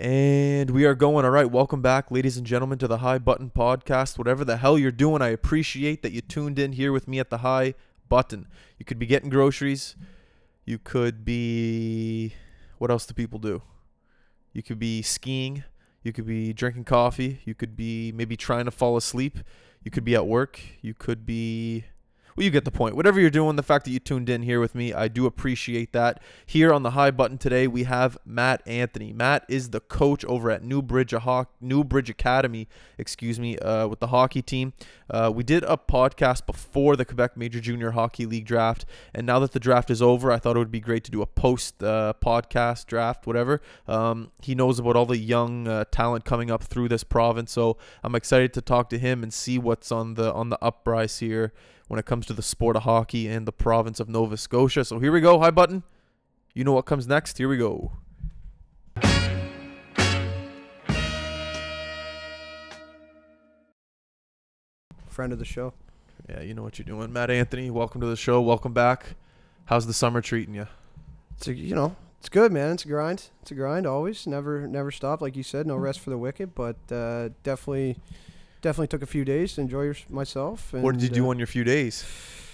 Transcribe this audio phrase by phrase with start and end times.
[0.00, 1.26] And we are going.
[1.26, 1.50] All right.
[1.50, 4.16] Welcome back, ladies and gentlemen, to the High Button Podcast.
[4.16, 7.28] Whatever the hell you're doing, I appreciate that you tuned in here with me at
[7.28, 7.74] the High
[8.08, 8.48] Button.
[8.78, 9.96] You could be getting groceries.
[10.64, 12.32] You could be.
[12.78, 13.60] What else do people do?
[14.54, 15.64] You could be skiing.
[16.02, 17.42] You could be drinking coffee.
[17.44, 19.40] You could be maybe trying to fall asleep.
[19.84, 20.62] You could be at work.
[20.80, 21.84] You could be
[22.40, 22.96] well, you get the point.
[22.96, 25.92] Whatever you're doing, the fact that you tuned in here with me, I do appreciate
[25.92, 26.22] that.
[26.46, 29.12] Here on the high button today, we have Matt Anthony.
[29.12, 34.06] Matt is the coach over at Newbridge, Ho- Newbridge Academy, excuse me, uh, with the
[34.06, 34.72] hockey team.
[35.10, 39.38] Uh, we did a podcast before the Quebec Major Junior Hockey League draft, and now
[39.40, 41.82] that the draft is over, I thought it would be great to do a post
[41.82, 43.60] uh, podcast draft, whatever.
[43.86, 47.76] Um, he knows about all the young uh, talent coming up through this province, so
[48.02, 51.52] I'm excited to talk to him and see what's on the on the uprise here
[51.90, 54.84] when it comes to the sport of hockey and the province of Nova Scotia.
[54.84, 55.82] So here we go, high button.
[56.54, 57.36] You know what comes next.
[57.36, 57.90] Here we go.
[65.08, 65.72] Friend of the show.
[66.28, 67.12] Yeah, you know what you're doing.
[67.12, 68.40] Matt Anthony, welcome to the show.
[68.40, 69.16] Welcome back.
[69.64, 70.68] How's the summer treating you?
[71.38, 72.70] It's a, you know, it's good, man.
[72.70, 73.30] It's a grind.
[73.42, 74.28] It's a grind always.
[74.28, 75.20] Never never stop.
[75.20, 76.54] Like you said, no rest for the wicked.
[76.54, 77.96] But uh, definitely,
[78.60, 80.72] definitely took a few days to enjoy your, myself.
[80.72, 82.04] And, what did you do uh, on your few days?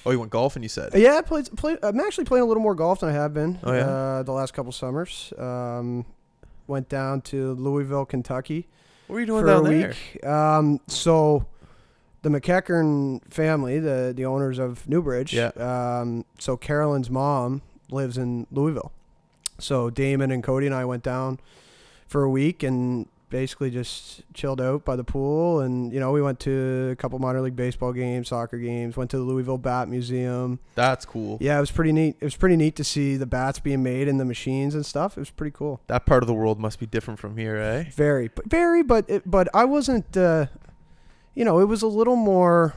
[0.04, 0.94] Oh, you went golfing, you said?
[0.94, 3.58] Yeah, I played, play, I'm actually playing a little more golf than I have been.
[3.64, 3.80] Oh, yeah?
[3.80, 5.32] Uh, the last couple summers.
[5.36, 6.06] Um,
[6.66, 8.68] went down to Louisville, Kentucky
[9.06, 9.88] What were you doing for down a there?
[9.88, 10.26] week.
[10.26, 11.46] Um, so
[12.22, 15.32] the McEachern family, the the owners of Newbridge.
[15.32, 15.50] Yeah.
[15.56, 18.92] Um, so Carolyn's mom lives in Louisville.
[19.58, 21.38] So Damon and Cody and I went down
[22.08, 26.22] for a week and basically just chilled out by the pool and you know we
[26.22, 29.88] went to a couple minor league baseball games soccer games went to the louisville bat
[29.88, 31.36] museum That's cool.
[31.40, 34.06] yeah it was pretty neat it was pretty neat to see the bats being made
[34.06, 36.78] and the machines and stuff it was pretty cool That part of the world must
[36.78, 37.90] be different from here, eh?
[37.94, 40.16] very, but very, but it, but I wasn't.
[40.16, 40.46] Uh,
[41.34, 42.74] you know, it was a little more.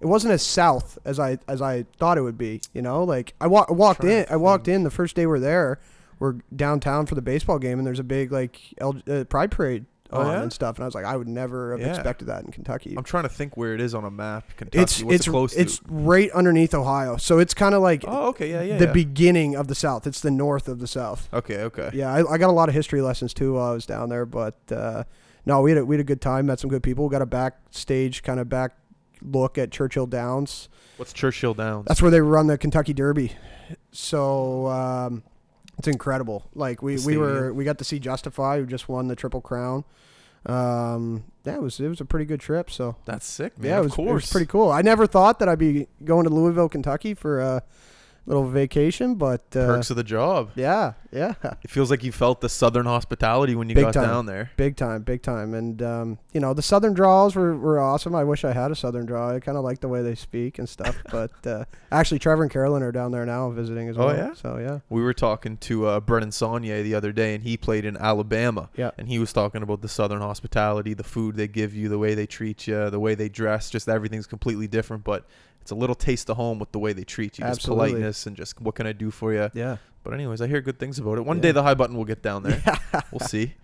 [0.00, 2.60] It wasn't as south as I as I thought it would be.
[2.72, 4.26] You know, like I, wa- walked in.
[4.28, 5.80] I walked in the first day we're there.
[6.18, 9.86] We're downtown for the baseball game, and there's a big like L- uh, pride parade
[10.12, 10.42] Oh, yeah?
[10.42, 10.76] and stuff.
[10.76, 11.88] And I was like, I would never have Yeah.
[11.88, 12.94] expected that in Kentucky.
[12.96, 14.44] I'm trying to think where it is on a map.
[14.56, 14.78] Kentucky.
[14.82, 15.84] It's What's it's it close it's to?
[15.88, 18.50] right underneath Ohio, so it's kind of like Oh, okay.
[18.50, 18.78] Yeah, yeah.
[18.78, 18.92] the yeah.
[18.92, 20.06] beginning of the South.
[20.06, 21.28] It's the north of the South.
[21.32, 21.90] okay, okay.
[21.94, 24.24] Yeah, I, I got a lot of history lessons too while I was down there.
[24.26, 25.04] But uh,
[25.46, 26.46] no, we had a, we had a good time.
[26.46, 27.08] Met some good people.
[27.08, 28.72] Got a backstage kind of back
[29.22, 30.68] look at Churchill Downs.
[30.96, 31.86] What's Churchill Downs?
[31.88, 33.32] That's where they run the Kentucky Derby.
[33.90, 35.22] So um,
[35.78, 36.48] it's incredible.
[36.54, 39.84] Like we, we were we got to see Justify who just won the Triple Crown.
[40.46, 42.70] Um, yeah, it was it was a pretty good trip.
[42.70, 43.70] So That's sick, man.
[43.70, 44.08] yeah, it of was, course.
[44.08, 44.70] it was pretty cool.
[44.70, 47.62] I never thought that I'd be going to Louisville, Kentucky for a
[48.26, 50.50] little vacation, but uh, Perks of the job.
[50.54, 51.34] yeah, yeah.
[51.62, 54.04] It feels like you felt the southern hospitality when you Big got time.
[54.08, 54.50] down there.
[54.56, 55.54] Big time, big time.
[55.54, 58.14] And um, you know, the southern draws were, were awesome.
[58.14, 59.30] I wish I had a southern draw.
[59.34, 60.96] I kind of like the way they speak and stuff.
[61.10, 64.08] but uh, actually, Trevor and Carolyn are down there now visiting as well.
[64.08, 64.26] Oh, well.
[64.28, 64.34] yeah?
[64.34, 67.84] So yeah, We were talking to uh, Brennan Saunier the other day, and he played
[67.84, 68.70] in Alabama.
[68.76, 71.98] yeah, And he was talking about the southern hospitality, the food they give you, the
[71.98, 73.70] way they treat you, the way they dress.
[73.70, 75.26] Just everything's completely different, but
[75.64, 77.44] it's a little taste of home with the way they treat you.
[77.46, 79.48] Just politeness and just what can I do for you.
[79.54, 79.78] yeah.
[80.02, 81.24] But anyways, I hear good things about it.
[81.24, 81.42] One Yeah.
[81.44, 82.62] day the high button will get down there.
[83.10, 83.54] we'll see.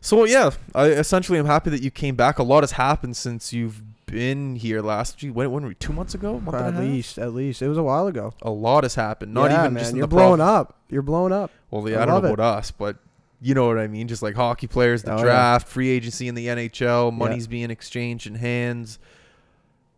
[0.00, 2.38] So yeah, I essentially am happy that you came back.
[2.38, 5.18] A lot has happened since you've been here last.
[5.18, 5.74] Gee, when, when were we?
[5.74, 6.40] Two months ago?
[6.40, 8.32] Month At least, at least it was a while ago.
[8.40, 9.34] A lot has happened.
[9.34, 10.78] Not yeah, even man, just you're blowing prof- up.
[10.88, 11.50] You're blowing up.
[11.70, 12.32] Well, yeah, I I, don't know it.
[12.34, 12.96] about us, but
[13.42, 14.08] you know what I mean.
[14.08, 15.22] Just like hockey players, the Oh, yeah.
[15.24, 17.16] draft, free agency in the NHL, Yeah.
[17.18, 18.98] money's being exchanged in hands.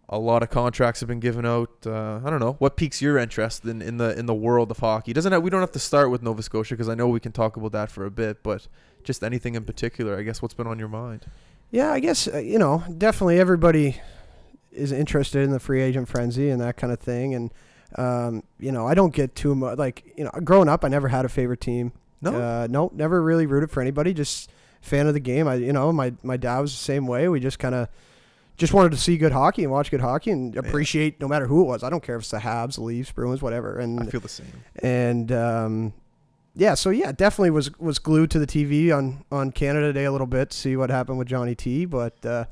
[0.08, 1.70] A lot of contracts have been given out.
[1.86, 4.78] Uh, I don't know what piques your interest in, in the in the world of
[4.78, 5.12] hockey.
[5.14, 7.32] Doesn't have, we don't have to start with Nova Scotia because I know we can
[7.32, 8.68] talk about that for a bit, but
[9.02, 10.18] just anything in particular.
[10.18, 11.24] I guess what's been on your mind?
[11.70, 13.96] Yeah, I guess uh, you know definitely everybody
[14.70, 17.34] is interested in the free agent frenzy and that kind of thing.
[17.34, 17.50] And
[17.96, 21.08] um, you know, I don't get too much like you know, growing up, I never
[21.08, 21.92] had a favorite team.
[22.20, 24.12] No, Uh, no, never really rooted for anybody.
[24.12, 24.50] Just
[24.82, 25.48] fan of the game.
[25.48, 27.26] I, you know, my my dad was the same way.
[27.28, 27.88] We just kind of
[28.56, 31.62] just wanted to see good hockey and watch good hockey and appreciate no matter who
[31.62, 31.82] it was.
[31.82, 33.78] I don't care if it's the Habs, the Leafs, Bruins, whatever.
[33.78, 34.46] And I feel the same.
[34.82, 35.92] and um,
[36.54, 40.12] yeah, so yeah, definitely was was glued to the TV on on Canada Day a
[40.12, 41.84] little bit see what happened with Johnny T.
[41.84, 42.44] But uh,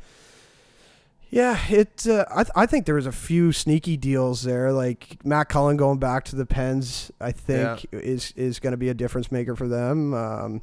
[1.31, 5.25] yeah, it uh, I th- I think there was a few sneaky deals there, like
[5.25, 7.13] Matt Cullen going back to the Pens.
[7.21, 10.15] I think is is going to be a difference maker for them.
[10.15, 10.63] Um,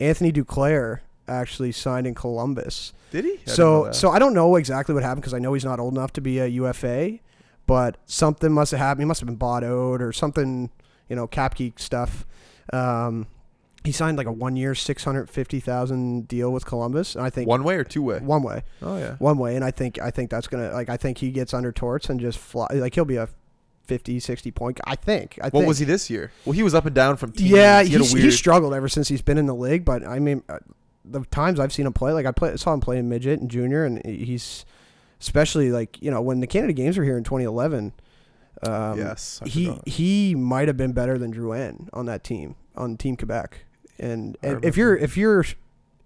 [0.00, 2.92] Anthony Duclair actually signed in Columbus.
[3.10, 3.32] Did he?
[3.46, 5.94] I So so I don't know exactly what happened because I know he's not old
[5.94, 7.18] enough to be a UFA,
[7.66, 9.02] but something must have happened.
[9.02, 10.70] He must have been bought out or something,
[11.08, 12.26] you know, cap geek stuff.
[12.72, 13.26] Um,
[13.82, 17.30] he signed like a one year, six hundred fifty thousand deal with Columbus, and I
[17.30, 18.18] think One way or two way?
[18.18, 19.14] one way, Oh yeah.
[19.18, 21.72] one way, and I think I think that's gonna like I think he gets under
[21.72, 23.28] torts and just fly like he'll be a
[23.86, 24.78] 50, 60 point.
[24.84, 25.38] I think.
[25.42, 25.66] I What think.
[25.66, 26.30] was he this year?
[26.44, 27.50] Well, he was up and down from teams.
[27.50, 28.24] Yeah, he had a he's, weird.
[28.26, 29.84] he's struggled ever since he's been in the league.
[29.84, 30.58] But I mean, uh,
[31.10, 33.50] the times I've seen him play, like I play, saw him play in midget and
[33.50, 34.64] junior, and he's
[35.20, 37.92] especially like you know when the Canada Games were here in 2011.
[38.62, 39.40] Um, yes.
[39.42, 43.64] I he he might have been better than Drouin on that team on Team Quebec.
[43.98, 45.44] And, and if you're if you're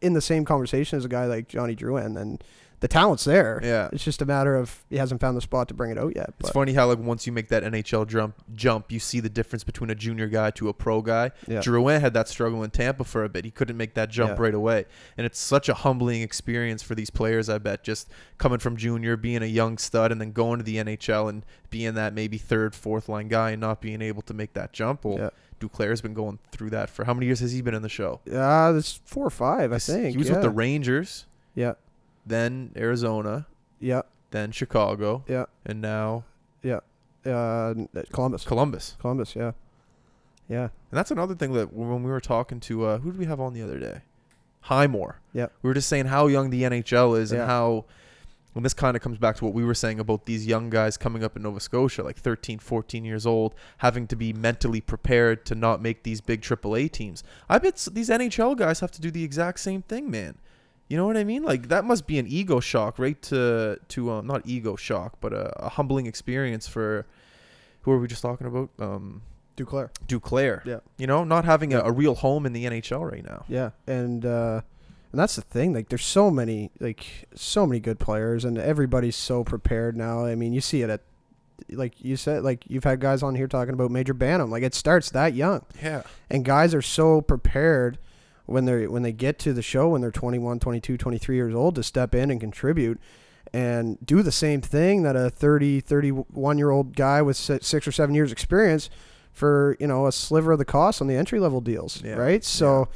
[0.00, 2.38] in the same conversation as a guy like Johnny Drouin, then
[2.84, 3.60] the talent's there.
[3.62, 3.88] Yeah.
[3.92, 6.34] It's just a matter of he hasn't found the spot to bring it out yet.
[6.38, 9.64] It's funny how like once you make that NHL jump, jump, you see the difference
[9.64, 11.30] between a junior guy to a pro guy.
[11.48, 11.60] yeah.
[11.60, 13.46] Drouin had that struggle in Tampa for a bit.
[13.46, 14.42] He couldn't make that jump Yeah.
[14.42, 14.84] right away,
[15.16, 17.48] and it's such a humbling experience for these players.
[17.48, 20.76] I bet just coming from junior, being a young stud, and then going to the
[20.76, 24.52] NHL and being that maybe third, fourth line guy, and not being able to make
[24.52, 25.06] that jump.
[25.06, 25.30] Well, Yeah.
[25.58, 28.20] Duclair's been going through that for how many years has he been in the show?
[28.30, 30.10] Uh, there's four or five, I think.
[30.10, 30.34] he was yeah.
[30.34, 31.74] with the Rangers, yeah,
[32.26, 33.46] then Arizona,
[33.80, 36.24] yeah, then Chicago, yeah, and now
[36.62, 36.80] yeah.
[37.26, 37.74] Uh,
[38.12, 38.96] Columbus, Columbus.
[39.00, 39.52] Columbus, yeah,
[40.48, 43.24] yeah, And that's another thing that when we were talking to uh, who did we
[43.26, 44.02] have on the other day?
[44.62, 45.20] Highmore.
[45.32, 45.52] Yep.
[45.62, 47.40] We were just saying how young the NHL is Yeah.
[47.40, 47.84] and how
[48.54, 50.96] and this kind of comes back to what we were saying about these young guys
[50.96, 55.44] coming up in Nova Scotia, like 13, 14 years old, having to be mentally prepared
[55.46, 57.24] to not make these big AAA teams.
[57.48, 60.36] I bet s- these NHL guys have to do the exact same thing, man.
[60.88, 61.42] You know what I mean?
[61.42, 63.20] Like that must be an ego shock, right?
[63.22, 67.06] To to um, not ego shock, but a, a humbling experience for
[67.82, 68.70] who are we just talking about?
[68.78, 69.22] Um,
[69.56, 69.90] Duclair.
[70.08, 70.64] Duclair.
[70.64, 70.80] Yeah.
[70.98, 73.44] You know, not having a, a real home in the NHL right now.
[73.48, 74.60] Yeah, and uh,
[75.12, 75.72] and that's the thing.
[75.72, 80.24] Like, there's so many, like, so many good players, and everybody's so prepared now.
[80.26, 81.02] I mean, you see it at,
[81.70, 84.50] like you said, like you've had guys on here talking about Major Bantam.
[84.50, 86.02] Like, it starts that young, Yeah.
[86.28, 87.98] and guys are so prepared
[88.46, 91.74] when they when they get to the show when they're 21, 22, 23 years old
[91.76, 93.00] to step in and contribute.
[93.52, 97.92] And do the same thing that a 30, 31 year old guy with six or
[97.92, 98.90] seven years experience
[99.32, 102.14] for you know a sliver of the cost on the entry level deals, Yeah.
[102.14, 102.42] right?
[102.42, 102.88] So,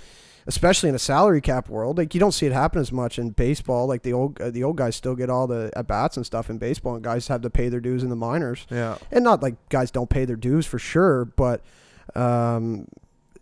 [0.49, 3.31] especially in a salary cap world, like you don't see it happen as much in
[3.31, 3.87] baseball.
[3.87, 6.51] Like the old uh, the old guys still get all the at bats and stuff
[6.51, 8.67] in baseball, and guys have to pay their dues in the minors.
[8.71, 8.99] Yeah.
[9.13, 11.63] And not like guys don't pay their dues for sure, but
[12.17, 12.89] um,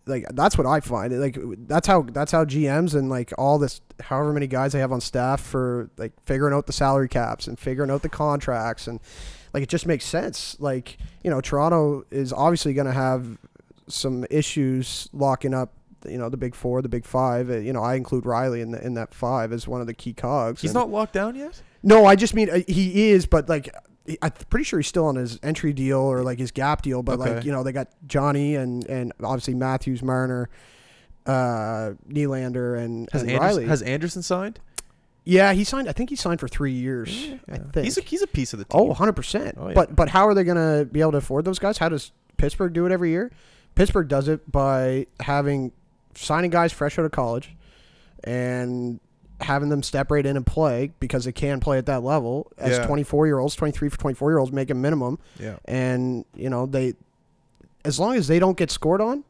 [0.07, 1.19] like that's what I find.
[1.21, 1.37] Like
[1.67, 5.01] that's how that's how GMs and like all this however many guys they have on
[5.01, 9.01] staff for like figuring out the salary caps and figuring out the contracts and
[9.53, 10.57] like it just makes sense.
[10.61, 13.39] Like you know Toronto is obviously going to have
[13.89, 15.73] some issues locking up.
[16.07, 17.51] You know the big four, the big five.
[17.51, 19.95] Uh, You know I include Rielly in the, in that five as one of the
[19.95, 20.61] key cogs.
[20.61, 21.61] He's and- not locked down yet?
[21.83, 23.75] no, I just mean uh, he is, but like
[24.23, 27.03] I'm pretty sure he's still on his entry deal or like his gap deal.
[27.03, 30.49] But like you know they got Johnny and and obviously Matthews, Marner,
[31.27, 33.69] uh, Nylander, and, Has and Anderson, Rielly.
[33.69, 34.61] has Anderson signed?
[35.25, 35.89] yeah, he signed.
[35.89, 37.09] I think he signed for three years.
[37.51, 37.85] I think.
[37.85, 38.81] He's a, he's a piece of the team.
[38.81, 39.57] oh, 100 percent.
[39.59, 39.75] Oh, yeah.
[39.75, 41.79] But but how are they going to be able to afford those guys?
[41.79, 43.33] How does Pittsburgh do it every year?
[43.75, 45.73] Pittsburgh does it by having
[46.15, 47.55] signing guys fresh out of college
[48.25, 49.01] and
[49.41, 52.79] having them step right in and play because they can play at that level as
[52.79, 52.87] Yeah.
[52.87, 55.57] 24 year olds 23 for 24 year olds make a minimum Yeah.
[55.67, 56.95] and you know they
[57.85, 59.25] as long as they don't get scored on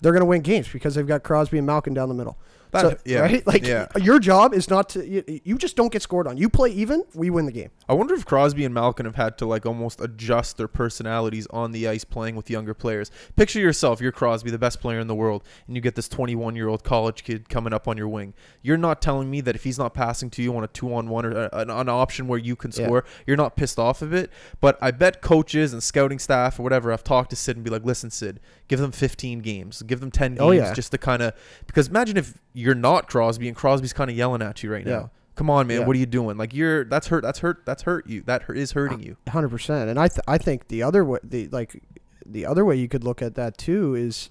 [0.00, 2.36] they're going to win games because they've got Crosby and Malkin down the middle
[2.72, 3.20] That- so, yeah.
[3.20, 3.86] right like yeah.
[4.00, 7.04] your job is not to you, you just don't get scored on you play even
[7.14, 10.00] we win the game I wonder if Crosby and Malkin have had to like almost
[10.00, 13.12] adjust their personalities on the ice playing with younger players.
[13.36, 16.56] Picture yourself, you're Crosby, the best player in the world, and you get this 21
[16.56, 18.34] year old college kid coming up on your wing.
[18.62, 21.08] You're not telling me that if he's not passing to you on a two on
[21.08, 22.86] one or uh, an, an option where you can Yeah.
[22.86, 24.30] score, you're not pissed off of it.
[24.60, 27.70] But I bet coaches and scouting staff or whatever I've talked to Sid and be
[27.70, 30.74] like, listen, Sid, give them 15 games, give them 10 games Oh, yeah.
[30.74, 31.34] just to kind of
[31.68, 34.92] because imagine if you're not Crosby and Crosby's kind of yelling at you right Yeah.
[34.92, 35.10] now.
[35.34, 35.80] Come on, man.
[35.80, 35.86] Yeah.
[35.86, 36.38] What are you doing?
[36.38, 37.22] Like you're that's hurt.
[37.22, 37.66] That's hurt.
[37.66, 38.22] That's hurt you.
[38.22, 39.16] That hurt, is hurting you.
[39.28, 39.90] hundred percent.
[39.90, 41.82] And I th- I think the other way the like
[42.24, 44.30] the other way you could look at that too is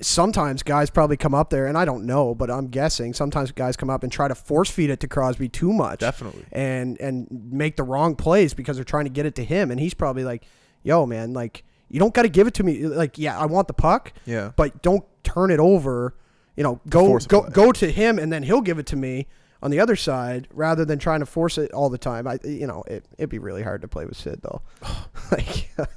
[0.00, 3.76] sometimes guys probably come up there and I don't know, but I'm guessing sometimes guys
[3.76, 6.46] come up and try to force feed it to Crosby too much Definitely.
[6.50, 9.78] and and make the wrong plays because they're trying to get it to him and
[9.78, 10.44] he's probably like,
[10.82, 12.86] "Yo, man, like you don't got to give it to me.
[12.86, 14.50] Like, yeah, I want the puck, Yeah.
[14.56, 16.14] but don't turn it over.
[16.56, 19.26] You know, go go go to him, and then he'll give it to me
[19.62, 22.26] on the other side, rather than trying to force it all the time.
[22.28, 24.62] I, you know, it it'd be really hard to play with Sid though.
[25.32, 25.88] like, it'd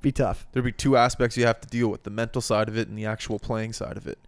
[0.00, 0.46] be tough.
[0.52, 2.96] There'd be two aspects you have to deal with: the mental side of it and
[2.96, 4.18] the actual playing side of it.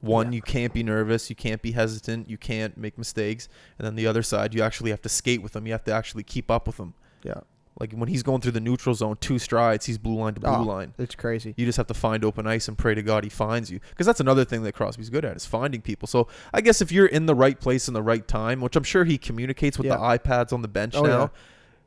[0.00, 0.36] One, Yeah.
[0.36, 4.06] you can't be nervous, you can't be hesitant, you can't make mistakes, and then the
[4.08, 5.64] other side, you actually have to skate with them.
[5.66, 6.94] You have to actually keep up with them.
[7.22, 7.40] Yeah,
[7.80, 10.50] Like when he's going through the neutral zone, two strides, he's blue line to blue
[10.50, 10.62] Oh.
[10.62, 10.92] line.
[10.98, 11.54] It's crazy.
[11.56, 13.80] You just have to find open ice and pray to God he finds you.
[13.90, 16.06] Because that's another thing that Crosby's good at is finding people.
[16.06, 18.82] So I guess if you're in the right place in the right time, which I'm
[18.84, 19.96] sure he communicates with Yeah.
[19.96, 21.18] the iPads on the bench Oh, now.
[21.18, 21.28] yeah.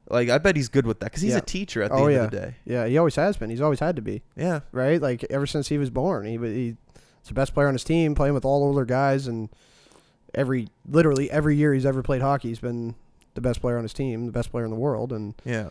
[0.10, 1.38] Like I bet he's good with that because he's Yeah.
[1.39, 2.24] a teacher at the Oh, end yeah.
[2.25, 2.56] of the day.
[2.65, 3.50] Yeah, he always has been.
[3.51, 4.24] He's always had to be.
[4.36, 5.00] Yeah, right?
[5.01, 6.75] Like ever since he was born, he he, he's
[7.27, 9.50] the best player on his team, playing with all older guys, and
[10.34, 12.96] every literally every year he's ever played hockey, he's been
[13.36, 15.70] the best player on his team, the best player in the world, and yeah.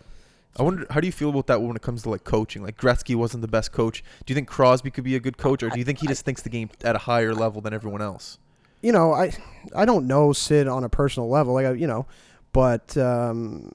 [0.56, 2.62] I wonder how do you feel about that when it comes to like coaching?
[2.62, 4.04] Like Gretzky wasn't the best coach.
[4.24, 6.24] Do you think Crosby could be a good coach, or do you think he just
[6.24, 8.38] thinks the game at a higher level than everyone else?
[8.84, 9.32] you know, I
[9.74, 12.06] I don't know Sid on a personal level, like I, you know,
[12.52, 13.72] but um,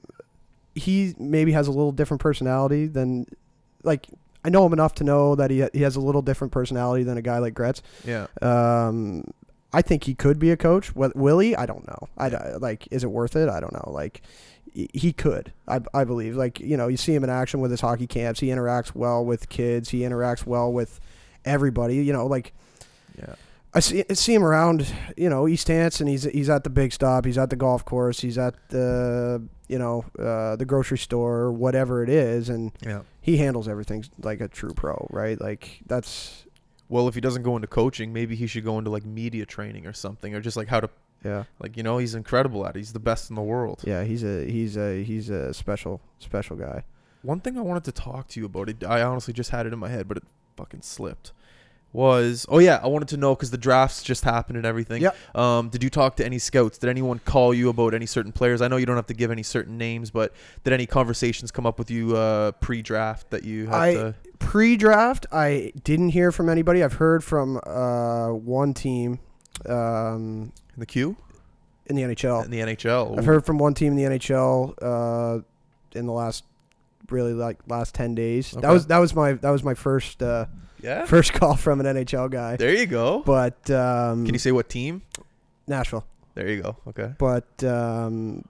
[0.76, 3.26] he maybe has a little different personality than
[3.82, 4.06] like.
[4.42, 7.18] I know him enough to know that he he has a little different personality than
[7.18, 7.82] a guy like Gretz.
[8.06, 9.24] Yeah, Um,
[9.72, 10.94] I think he could be a coach.
[10.94, 11.54] What Willie?
[11.54, 12.08] I don't know.
[12.18, 12.88] I like.
[12.90, 13.48] Is it worth it?
[13.48, 13.90] I don't know.
[13.92, 14.22] Like,
[14.72, 15.52] he- he could.
[15.68, 16.36] I I believe.
[16.36, 18.40] Like you know, you see him in action with his hockey camps.
[18.40, 19.90] He interacts well with kids.
[19.90, 21.00] He interacts well with
[21.44, 21.96] everybody.
[21.96, 22.52] You know, like
[23.18, 23.34] yeah,
[23.72, 24.92] I see I see him around.
[25.16, 27.24] You know, East Hants, and he's he's at the big stop.
[27.24, 28.20] He's at the golf course.
[28.20, 33.02] He's at the you know uh, the grocery store, whatever it is, and yeah.
[33.20, 35.40] he handles everything like a true pro, right?
[35.40, 36.44] Like that's
[36.90, 39.86] Well, if he doesn't go into coaching, maybe he should go into like media training
[39.86, 40.90] or something, or just like how to
[41.24, 41.44] yeah.
[41.60, 42.76] like you know he's incredible at.
[42.76, 42.80] it.
[42.80, 43.82] He's the best in the world.
[43.86, 46.84] Yeah, he's a he's a he's a special special guy.
[47.22, 49.72] One thing I wanted to talk to you about, it, I honestly just had it
[49.72, 50.22] in my head, but it
[50.56, 51.32] fucking slipped.
[51.92, 55.02] Was oh yeah, I wanted to know because the drafts just happened and everything.
[55.02, 55.36] Yep.
[55.36, 56.78] Um, did you talk to any scouts?
[56.78, 58.62] Did anyone call you about any certain players?
[58.62, 60.32] I know you don't have to give any certain names, but
[60.62, 64.14] did any conversations come up with you uh, pre-draft that you had I- to?
[64.38, 66.82] Pre-draft, I didn't hear from anybody.
[66.82, 69.18] I've heard from uh, one team
[69.68, 71.16] um, In the queue
[71.90, 72.44] in the NHL.
[72.44, 73.18] in the NHL.
[73.18, 75.42] I've heard from one team in the NHL uh,
[75.92, 76.44] in the last
[77.10, 78.54] really like last ten days.
[78.54, 78.60] Okay.
[78.62, 80.46] That was that was my that was my first uh,
[80.82, 81.04] Yeah.
[81.06, 82.56] first call from an NHL guy.
[82.56, 83.20] There you go.
[83.20, 85.02] But um, Can you say what team?
[85.66, 86.04] Nashville?
[86.34, 86.76] There you go.
[86.88, 87.12] Okay.
[87.18, 88.44] But um,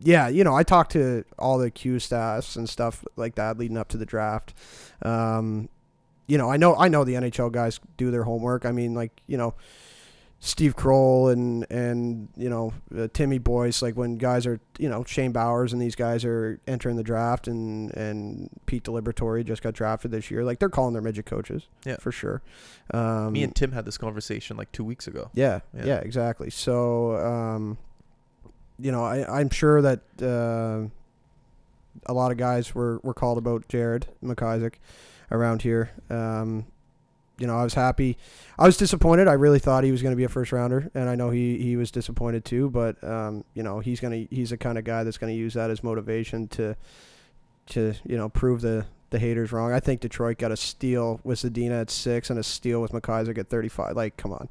[0.00, 3.76] yeah, you know, I talked to all the Q staffs and stuff like that leading
[3.76, 4.54] up to the draft.
[5.02, 5.68] Um,
[6.26, 8.64] you know, I know I know the NHL guys do their homework.
[8.64, 9.54] I mean, like you know,
[10.44, 13.80] Steve Kroll and and you know uh, Timmy Boyce.
[13.80, 17.46] Like when guys are you know Shane Bowers and these guys are entering the draft,
[17.46, 20.42] and and Pete DiLiberatore just got drafted this year.
[20.44, 21.96] Like they're calling their midget coaches, Yeah.
[22.00, 22.42] for sure.
[22.92, 25.30] Um, Me and Tim had this conversation like two weeks ago.
[25.32, 25.84] yeah, Yeah.
[25.86, 26.50] yeah, exactly.
[26.50, 27.78] So, um,
[28.80, 30.88] you know, I, I'm sure that uh,
[32.06, 34.74] a lot of guys were, were called about Jared McIsaac
[35.30, 35.90] around here.
[36.10, 36.66] Um,
[37.42, 38.16] you know, I was happy.
[38.56, 39.26] I was disappointed.
[39.26, 41.58] I really thought he was going to be a first rounder, and I know he,
[41.58, 42.70] he was disappointed too.
[42.70, 45.54] But um, you know, he's gonna he's the kind of guy that's going to use
[45.54, 46.76] that as motivation to
[47.66, 49.72] to you know prove the the haters wrong.
[49.72, 53.36] I think Detroit got a steal with Zadina at six and a steal with McIsaac
[53.36, 53.96] at 35.
[53.96, 54.48] Like, come on,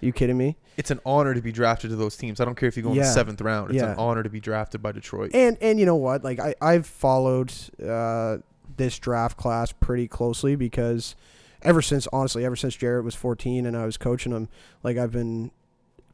[0.00, 0.56] you kidding me?
[0.76, 2.40] It's an honor to be drafted to those teams.
[2.40, 3.70] I don't care if you go in the seventh round.
[3.72, 5.30] It's an honor to be drafted by Detroit.
[5.32, 6.24] And and you know what?
[6.24, 8.38] Like I I've followed uh,
[8.76, 11.14] this draft class pretty closely because
[11.62, 14.48] ever since honestly ever since Jared was 14 and I was coaching him,
[14.82, 15.50] like I've been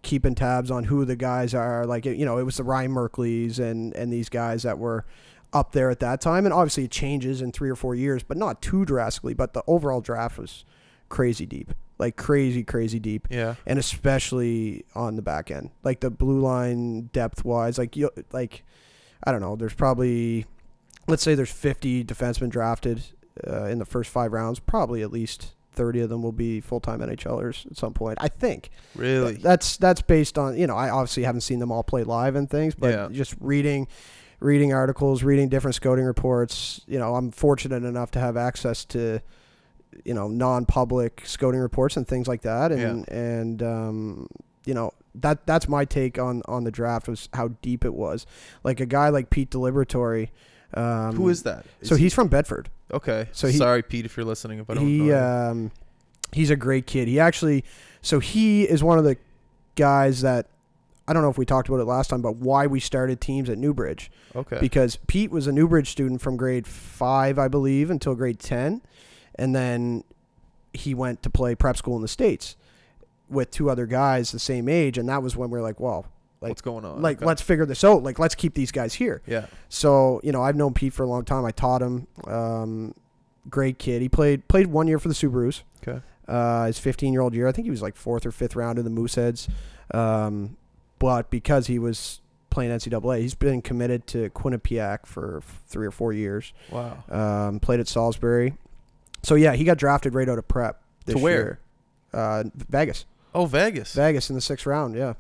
[0.03, 1.87] keeping tabs on who the guys are.
[1.87, 5.05] Like you know, it was the Ryan Merkleys and and these guys that were
[5.53, 6.45] up there at that time.
[6.45, 9.35] And obviously it changes in three or four years, but not too drastically.
[9.35, 10.65] But the overall draft was
[11.09, 13.55] crazy deep, like crazy crazy deep yeah.
[13.67, 18.65] and especially on the back end, like the blue line depth wise, like you like
[19.25, 19.57] I don't know.
[19.57, 20.47] There's probably
[21.07, 23.03] let's say there's 50 defensemen drafted
[23.47, 24.59] uh, in the first five rounds.
[24.61, 28.19] Probably at least 30 of them will be full time NHLers at some point.
[28.21, 29.35] I think Really.
[29.35, 32.49] that's that's based on you know I obviously haven't seen them all play live and
[32.51, 33.09] things, but Yeah.
[33.11, 33.87] just reading.
[34.41, 36.81] Reading articles, reading different scouting reports.
[36.87, 39.19] You know, I'm fortunate enough to have access to,
[40.05, 42.71] you know, non-public scouting reports and things like that.
[42.71, 44.29] And and um,
[44.65, 48.27] you know that that's my take on on the draft was how deep it was.
[48.63, 50.29] Like a guy like Pete DiLiberatore.
[50.75, 51.65] Um, Who is that?
[51.83, 52.69] so Is he- he's from Bedford.
[52.93, 53.29] Okay.
[53.33, 54.59] so he- sorry, Pete, if you're listening.
[54.59, 55.71] If I don't He um,
[56.33, 57.09] he's a great kid.
[57.09, 57.65] He actually,
[58.03, 59.17] so he is one of the
[59.75, 60.47] guys that
[61.07, 63.49] I don't know if we talked about it last time, but why we started teams
[63.49, 64.59] at Newbridge okay.
[64.61, 68.83] because Pete was a Newbridge student from grade five, I believe, until grade ten,
[69.35, 70.05] and then
[70.75, 72.57] he went to play prep school in the states
[73.31, 76.07] with two other guys the same age, and that was when we were like, well,
[76.41, 77.03] like- What's going on?
[77.03, 77.27] like Okay.
[77.27, 78.03] let's figure this out.
[78.03, 79.23] Like let's keep these guys here.
[79.27, 79.47] Yeah.
[79.69, 81.45] So you know, I've known Pete for a long time.
[81.45, 82.07] I taught him.
[82.27, 82.95] Um,
[83.51, 84.03] great kid.
[84.03, 85.63] He played played one year for the Subarus.
[85.87, 86.01] Okay.
[86.29, 87.49] Uh, his 15 year old year.
[87.49, 89.49] I think he was like fourth or fifth round in the Mooseheads.
[89.95, 90.57] Um,
[90.99, 93.21] but because he was playing NCAA.
[93.21, 96.53] He's been committed to Quinnipiac for three or four years.
[96.71, 97.05] Wow.
[97.11, 98.55] Um, played at Salisbury.
[99.23, 100.81] So yeah, he got drafted right out of prep.
[101.05, 101.35] This To where?
[101.35, 101.59] Year.
[102.13, 103.05] Uh, Vegas.
[103.35, 103.93] Oh, Vegas.
[103.95, 104.95] Vegas in the sixth round.
[104.97, 105.15] Yeah.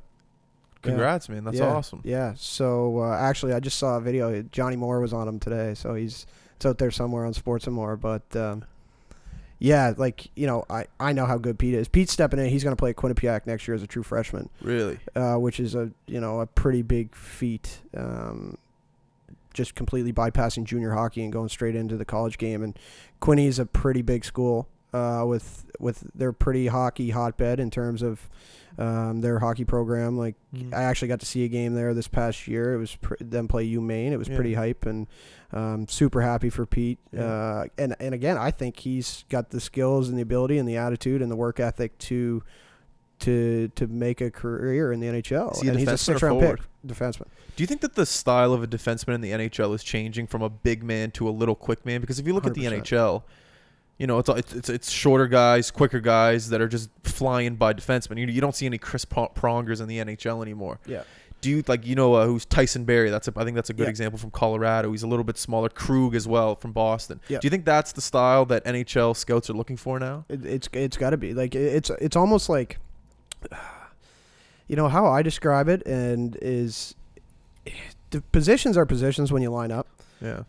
[0.82, 1.44] Congrats, man.
[1.44, 1.74] That's yeah.
[1.74, 2.00] awesome.
[2.04, 2.34] Yeah.
[2.36, 4.42] So uh, actually, I just saw a video.
[4.42, 7.74] Johnny Moore was on him today, so he's it's out there somewhere on Sports and
[7.74, 7.96] More.
[7.96, 8.64] But um,
[9.58, 11.88] yeah, like you know, I I know how good Pete is.
[11.88, 12.46] Pete's stepping in.
[12.46, 14.98] He's going to play at Quinnipiac next year as a true freshman, Really.
[15.16, 17.80] uh, which is a you know a pretty big feat.
[17.96, 18.56] Um,
[19.54, 22.62] just completely bypassing junior hockey and going straight into the college game.
[22.62, 22.78] And
[23.18, 28.02] Quinny is a pretty big school uh, with with their pretty hockey hotbed in terms
[28.02, 28.28] of
[28.78, 30.16] um, their hockey program.
[30.16, 30.72] Like Mhm.
[30.72, 32.74] I actually got to see a game there this past year.
[32.74, 34.12] It was pr- them play UMaine.
[34.12, 34.36] It was Yeah.
[34.36, 35.06] pretty hype and
[35.52, 36.98] um, super happy for Pete.
[37.12, 37.24] Yeah.
[37.24, 40.76] Uh, and and again, I think he's got the skills and the ability and the
[40.76, 42.42] attitude and the work ethic to
[43.20, 45.60] to to make a career in the NHL.
[45.66, 47.26] And he's a six round pick, defenseman.
[47.56, 50.40] Do you think that the style of a defenseman in the NHL is changing from
[50.42, 52.00] a big man to a little quick man?
[52.00, 53.24] Because if you look at the NHL,
[53.98, 58.18] you know, it's, it's it's shorter guys, quicker guys that are just flying by defensemen.
[58.18, 60.78] You, you don't see any Chris Prongers in the NHL anymore.
[60.86, 61.02] Yeah.
[61.40, 63.10] Do you like you know uh, who's Tyson Barrie?
[63.10, 63.90] That's a, I think that's a good Yeah.
[63.90, 64.90] example from Colorado.
[64.90, 65.68] He's a little bit smaller.
[65.68, 67.20] Krug as well from Boston.
[67.28, 67.38] Yeah.
[67.38, 70.24] Do you think that's the style that NHL scouts are looking for now?
[70.28, 72.78] It, it's it's got to be like it- it's it's almost like
[74.66, 76.94] you know how I describe it and is
[78.10, 79.86] the positions are positions when you line up
[80.20, 80.42] Yeah.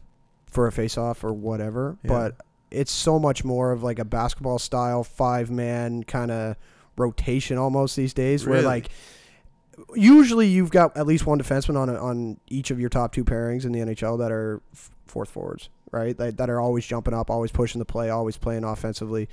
[0.50, 2.08] for a face off or whatever, Yeah.
[2.10, 2.36] but
[2.72, 6.56] it's so much more of like a basketball style five man kind of
[6.98, 8.90] rotation almost these days where like
[9.96, 13.24] usually you've got at least one defenseman on a, on each of your top two
[13.24, 16.18] pairings in the NHL that are f- fourth forwards, right?
[16.18, 19.30] That, that are always jumping up, always pushing the play, always playing offensively,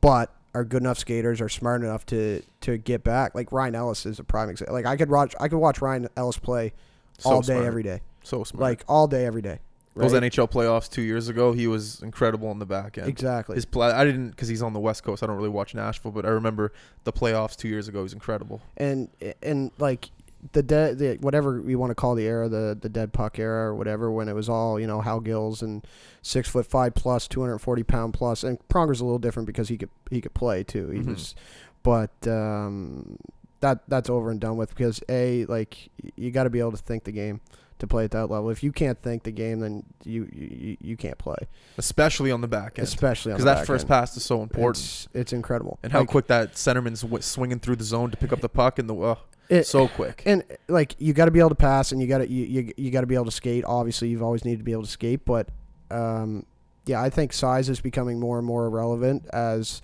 [0.00, 3.34] but are good enough skaters, are smart enough to to get back.
[3.34, 4.74] Like Ryan Ellis is a prime example.
[4.74, 6.72] Like I could watch I could watch Ryan Ellis play
[7.18, 7.66] So all day smart.
[7.66, 8.62] every day, So smart.
[8.62, 9.58] like all day every day.
[9.98, 10.12] Those?
[10.12, 13.08] NHL playoffs two years ago, he was incredible on the back end.
[13.08, 13.54] exactly.
[13.56, 15.22] His play, I didn't because he's on the West Coast.
[15.22, 16.72] I don't really watch Nashville, but I remember
[17.04, 17.98] the playoffs two years ago.
[18.00, 18.60] He was incredible.
[18.76, 19.08] and
[19.42, 20.10] and like
[20.52, 23.70] the dead the whatever we want to call the era the the dead puck era
[23.70, 25.84] or whatever when it was all you know Hal Gills and
[26.22, 29.68] six foot five plus two hundred forty pound plus and Pronger's a little different because
[29.68, 31.08] he could he could play too he Mhm.
[31.08, 31.34] was
[31.82, 33.16] but um
[33.60, 36.76] that that's over and done with because a like you got to be able to
[36.76, 37.40] think the game
[37.78, 40.96] to play at that level if you can't think the game then you you, you
[40.96, 41.36] can't play
[41.76, 42.86] especially on the back end.
[42.86, 43.88] especially Because that back first end.
[43.88, 44.76] pass is so important.
[44.76, 48.16] it's, it's incredible and how Like, quick that centerman's w- swinging through the zone to
[48.16, 49.14] pick up the puck and the uh,
[49.48, 50.22] it, so quick.
[50.26, 52.72] and like you got to be able to pass and you got to you, you,
[52.76, 54.90] you got to be able to skate obviously you've always needed to be able to
[54.90, 55.48] skate but
[55.90, 56.44] um,
[56.86, 59.80] yeah i think size is becoming more and more irrelevant as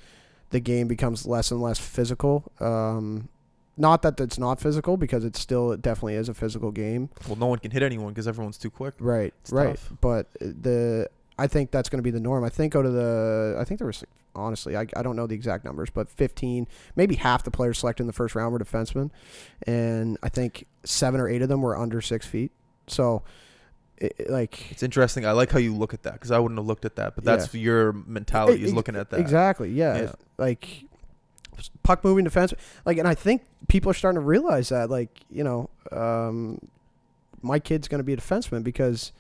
[0.51, 3.29] the game becomes less and less physical um,
[3.77, 7.37] not that it's not physical because it still it definitely is a physical game well,
[7.37, 8.95] no one can hit anyone because everyone's too quick.
[8.99, 9.93] right It's right tough.
[10.01, 11.09] but uh, the
[11.39, 13.79] i think that's going to be the norm i think out of the i think
[13.79, 14.05] there was
[14.37, 18.03] honestly I, I don't know the exact numbers but 15 maybe half the players selected
[18.05, 19.11] in the first round were defensemen
[19.67, 22.53] and i think seven or eight of them were under six feet
[22.87, 23.23] so
[23.97, 25.25] it, it, like It's interesting.
[25.25, 27.23] I like how you look at that because I wouldn't have looked at that, but
[27.23, 29.21] that's your mentality is Ex- looking at that.
[29.21, 30.13] exactly yeah, Yeah.
[30.37, 30.85] Like
[31.83, 32.53] puck moving defense
[32.85, 36.59] like and i think people are starting to realize that like you know um,
[37.43, 39.13] my kid's going to be a defenseman because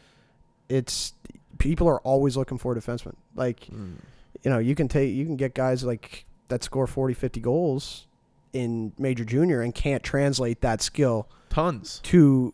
[0.68, 1.12] it's
[1.58, 3.96] people are always looking for a defenseman like Mm.
[4.42, 8.06] you know, you can take you can get guys like that score 40, 50 goals
[8.52, 12.00] in major junior and can't translate that skill Tons.
[12.04, 12.52] to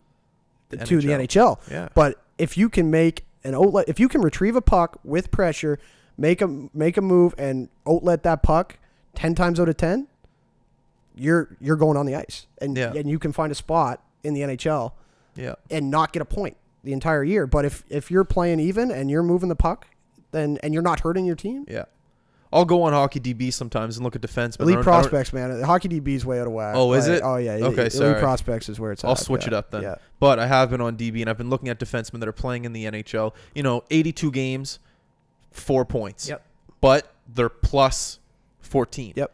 [0.70, 1.58] The to the NHL.
[1.58, 1.70] NHL.
[1.70, 1.88] Yeah.
[1.94, 5.78] But if you can make an outlet if you can retrieve a puck with pressure,
[6.18, 8.78] make a make a move and outlet that puck
[9.14, 10.07] 10 times out of 10,
[11.14, 12.46] you're you're going on the ice.
[12.61, 12.92] And Yeah.
[12.94, 14.92] and you can find a spot in the NHL
[15.37, 15.55] Yeah.
[15.70, 17.46] and not get a point the entire year.
[17.46, 19.87] But if if you're playing even and you're moving the puck,
[20.31, 21.85] then and you're not hurting your team, Yeah.
[22.53, 24.57] I'll go on hockey DB sometimes and look at defense.
[24.57, 25.62] But Elite don't- I don't- prospects, man.
[25.62, 26.75] Hockey DB is way out of whack.
[26.77, 27.23] Oh, is Like, it?
[27.25, 27.53] Oh yeah.
[27.55, 28.20] Okay, Elite sorry.
[28.20, 29.05] prospects is where it's.
[29.05, 29.49] I'll at, switch yeah.
[29.49, 29.83] it up then.
[29.83, 29.96] Yeah.
[30.20, 32.64] But I have been on DB and I've been looking at defensemen that are playing
[32.64, 33.35] in the NHL.
[33.55, 34.79] You know, 82 games,
[35.53, 36.29] four points.
[36.29, 36.42] Yep.
[36.81, 38.18] But they're plus
[38.70, 39.12] 14.
[39.16, 39.33] Yep.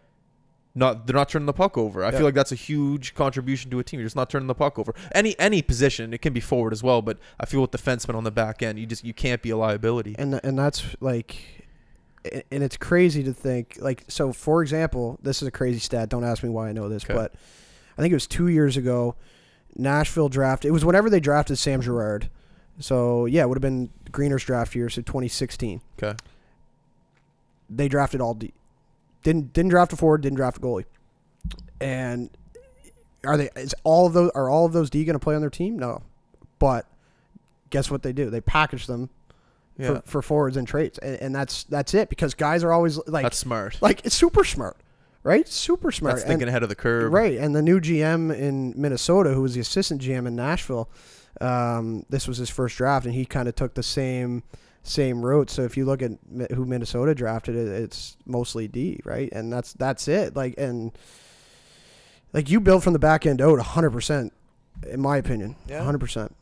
[0.75, 2.03] Not they're not turning the puck over.
[2.05, 2.15] I Yep.
[2.17, 3.99] feel like that's a huge contribution to a team.
[4.01, 4.95] You're just not turning the puck over.
[5.15, 7.01] Any any position, it can be forward as well.
[7.01, 9.57] But I feel with defensemen on the back end, you just you can't be a
[9.57, 10.17] liability.
[10.19, 11.37] And and that's like,
[12.51, 14.33] and it's crazy to think like so.
[14.35, 16.11] For example, this is a crazy stat.
[16.11, 17.15] Don't ask me why I know this, Okay.
[17.15, 17.33] but
[17.97, 19.15] I think it was two years ago.
[19.79, 20.69] Nashville drafted.
[20.69, 22.29] It was whenever they drafted Sam Girard.
[22.81, 25.81] So yeah, it would have been Greener's draft year, so 2016.
[26.03, 26.15] Okay.
[27.71, 28.53] they drafted all D.
[29.27, 30.85] Didn't didn't draft a forward, didn't draft a goalie.
[31.81, 32.31] And
[33.25, 33.51] Are they?
[33.57, 34.31] Is all of those?
[34.37, 35.77] Are all of those D going to play on their team?
[35.77, 36.03] No,
[36.61, 36.87] but
[37.71, 38.31] guess what they do?
[38.31, 39.11] They package them
[39.77, 39.87] Yeah.
[39.97, 42.09] for, for forwards and trades, and, and that's that's it.
[42.09, 43.79] Because guys are always like, That's smart.
[43.81, 44.77] like it's super smart,
[45.25, 45.47] right?
[45.49, 46.15] Super smart.
[46.15, 47.13] That's And- thinking ahead of the curve.
[47.13, 50.89] Right, and the new GM in Minnesota, who was the assistant GM in Nashville,
[51.41, 54.45] um, this was his first draft, and he kind of took the same
[54.89, 55.51] same route.
[55.51, 56.13] So if you look at
[56.55, 59.29] who Minnesota drafted, it's mostly D, right?
[59.33, 60.35] And that's that's it.
[60.37, 60.93] Like and
[62.33, 64.33] like you build from the back end out 100 percent,
[64.89, 65.79] in my opinion, Yeah.
[65.79, 66.35] 100 percent.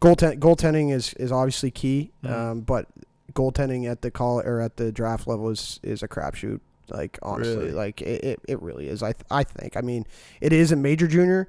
[0.00, 2.30] Goaltend, goaltending is is obviously key, Mhm.
[2.32, 2.86] um, but
[3.34, 6.60] goaltending at the call or at the draft level is is a crapshoot.
[6.88, 7.70] Like honestly, Really?
[7.72, 9.02] like it, it, it really is.
[9.02, 9.76] I th- I think.
[9.76, 10.06] I mean,
[10.40, 11.48] it is a major junior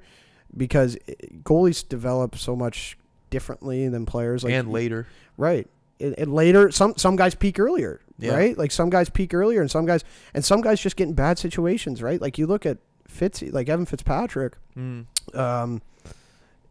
[0.56, 2.96] because it, goalies develop so much
[3.30, 4.44] differently than players.
[4.44, 5.06] Like and later.
[5.36, 5.66] right.
[6.02, 8.34] And, and later, some some guys peak earlier, Yeah.
[8.34, 8.58] right?
[8.58, 10.02] Like some guys peak earlier, and some guys
[10.34, 12.20] and some guys just get in bad situations, right?
[12.20, 14.54] Like you look at Fitzy, like Evan Fitzpatrick.
[14.76, 15.06] Mm.
[15.34, 15.82] Um,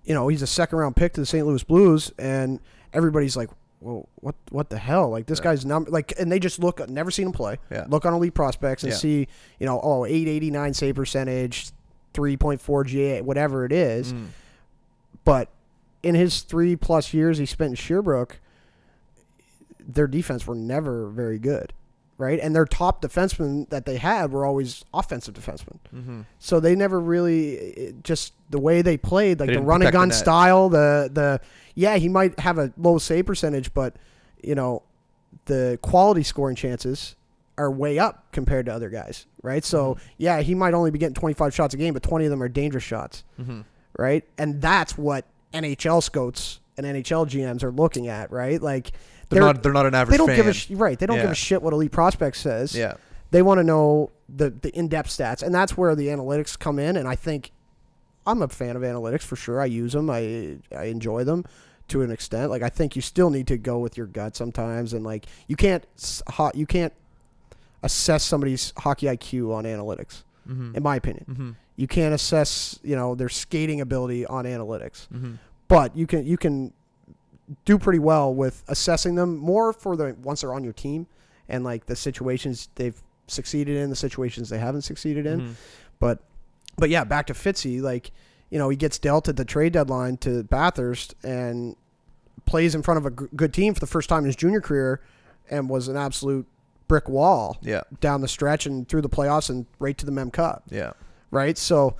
[0.04, 1.46] you know, he's a second round pick to the St.
[1.46, 2.60] Louis Blues, and
[2.94, 5.44] everybody's like, "Well, what what the hell?" Like this Yeah.
[5.44, 7.58] guy's number, like, and they just look, never seen him play.
[7.72, 7.86] Yeah.
[7.88, 8.98] Look on elite prospects and Yeah.
[8.98, 9.28] see,
[9.60, 11.70] you know, oh, 889 save percentage,
[12.13, 14.12] 3.4 GA, whatever it is.
[14.13, 14.28] Mm.
[15.24, 15.50] But
[16.02, 18.39] in his three plus years he spent in Sherbrooke,
[19.88, 21.74] their defense were never very good,
[22.17, 22.39] right?
[22.39, 25.78] And their top defensemen that they had were always offensive defensemen.
[25.94, 26.26] Mhm.
[26.39, 29.94] So they never really just the way they played, like They the run and protect
[29.94, 31.41] the gun style, the the
[31.76, 33.96] yeah, he might have a low save percentage, but
[34.44, 34.84] you know,
[35.46, 37.15] the quality scoring chances
[37.58, 39.63] are way up compared to other guys, right?
[39.63, 40.04] So Mm-hmm.
[40.17, 42.50] yeah, he might only be getting 25 shots a game, but 20 of them are
[42.50, 43.65] dangerous shots, Mhm.
[43.98, 44.24] right?
[44.38, 48.62] And that's what NHL scouts and NHL GMs are looking at, right?
[48.62, 48.91] Like
[49.32, 49.63] They're, not.
[49.63, 50.12] They're not an average.
[50.12, 50.36] they don't fan.
[50.36, 51.00] give a sh- right.
[51.00, 52.94] They don't give a shit what elite prospect says Yeah.
[53.32, 56.96] they want to know the the in-depth stats and that's where the analytics come in
[56.96, 57.52] and i think
[58.26, 61.44] i'm a fan of analytics for sure i use them i i enjoy them
[61.89, 64.94] to an extent like i think you still need to go with your gut sometimes
[64.94, 65.86] and like you can't
[66.54, 66.94] you can't
[67.84, 70.76] assess somebody's hockey iq on analytics Mhm.
[70.78, 71.56] in my opinion Mhm.
[71.76, 75.38] you can't assess you know their skating ability on analytics Mhm.
[75.67, 76.72] but you can you can
[77.66, 81.08] do pretty well with assessing them more for the once they're on your team
[81.50, 85.42] and like the situations they've succeeded in, the situations they haven't succeeded in.
[85.42, 85.54] Mhm.
[86.00, 86.20] But
[86.78, 88.12] but yeah, back to Fitzy, like
[88.50, 91.76] you know he gets dealt at the trade deadline to Bathurst and
[92.46, 94.62] plays in front of a g- good team for the first time in his junior
[94.62, 95.02] career,
[95.50, 96.48] and was an absolute
[96.88, 97.82] brick wall Yeah.
[98.02, 100.92] down the stretch and through the playoffs and right to the Mem Cup Yeah.
[101.30, 101.58] right?
[101.58, 101.96] So,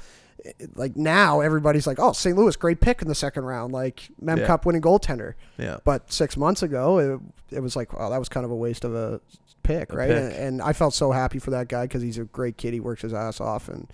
[0.76, 2.36] like now everybody's like, "Oh, St.
[2.38, 4.48] Louis, great pick in the second round, like Mem Yeah.
[4.48, 5.78] Cup winning goaltender." Yeah.
[5.84, 8.84] But six months ago, it, it was like, "Oh, that was kind of a waste
[8.84, 9.22] of a
[9.64, 10.18] pick, A right?" pick.
[10.18, 12.74] And, and I felt so happy for that guy because he's a great kid.
[12.74, 13.88] He works his ass off, and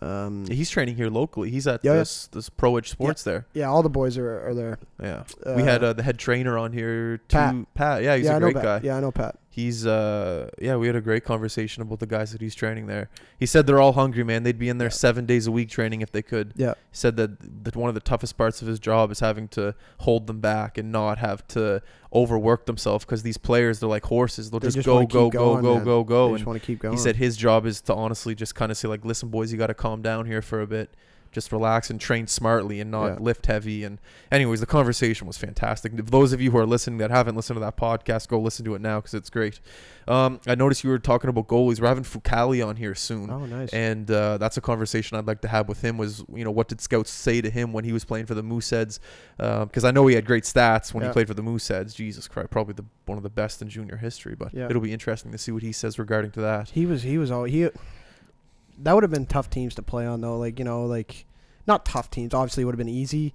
[0.00, 1.50] um, He's training here locally.
[1.50, 1.98] He's at Yeah, yeah.
[1.98, 3.46] this this Pro Edge Sports there.
[3.52, 4.78] yeah, all the boys are, are there.
[5.00, 5.24] Yeah.
[5.54, 7.18] we had Uh, uh, the head trainer on here.
[7.18, 7.74] Too, Pat.
[7.74, 8.02] Pat.
[8.02, 8.80] Yeah, he's yeah, a great guy.
[8.82, 9.36] Yeah, I know Pat.
[9.54, 13.10] He's uh yeah, we had a great conversation about the guys that he's training there.
[13.38, 14.44] He said they're all hungry, man.
[14.44, 14.92] They'd be in there Yeah.
[14.92, 16.54] seven days a week training if they could.
[16.56, 19.48] Yeah, He said that that one of the toughest parts of his job is having
[19.48, 21.82] to hold them back and not have to
[22.14, 24.50] overwork themselves because these players they're like horses.
[24.50, 25.84] They'll They just, just go go go go man.
[25.84, 26.24] go go.
[26.28, 26.94] they And just want to keep going.
[26.94, 29.58] he said his job is to honestly just kind of say like, listen, boys, you
[29.58, 30.94] got to calm down here for a bit.
[31.32, 33.16] Just relax and train smartly and not Yeah.
[33.20, 33.82] lift heavy.
[33.84, 33.98] And
[34.30, 35.92] anyways, the conversation was fantastic.
[35.96, 38.64] If those of you who are listening that haven't listened to that podcast, go listen
[38.66, 39.58] to it now because it's great.
[40.06, 41.80] Um, I noticed you were talking about goalies.
[41.80, 43.30] We're having Fucale on here soon.
[43.30, 45.96] "Oh, nice." And uh, that's a conversation I'd like to have with him.
[45.96, 48.42] Was you know what did scouts say to him when he was playing for the
[48.42, 48.98] Mooseheads?
[49.38, 51.08] Because I know he had great stats when Yeah.
[51.08, 51.94] he played for the Mooseheads.
[51.94, 54.34] Jesus Christ, probably the one of the best in junior history.
[54.36, 54.66] But Yeah.
[54.68, 56.70] it'll be interesting to see what he says regarding to that.
[56.70, 57.68] He was he was all he.
[58.82, 60.38] That would have been tough teams to play on though.
[60.38, 61.24] Like you know, like
[61.66, 62.34] not tough teams.
[62.34, 63.34] Obviously, would have been easy,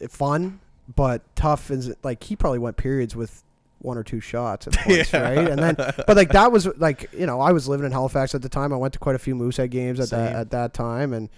[0.00, 0.60] eh, fun,
[0.94, 3.42] but tough is like he probably went periods with
[3.80, 5.20] one or two shots at points, Yeah.
[5.20, 5.48] right?
[5.48, 8.42] And then, but like that was like you know I was living in Halifax at
[8.42, 8.72] the time.
[8.72, 11.28] I went to quite a few Moosehead games at that at that time, and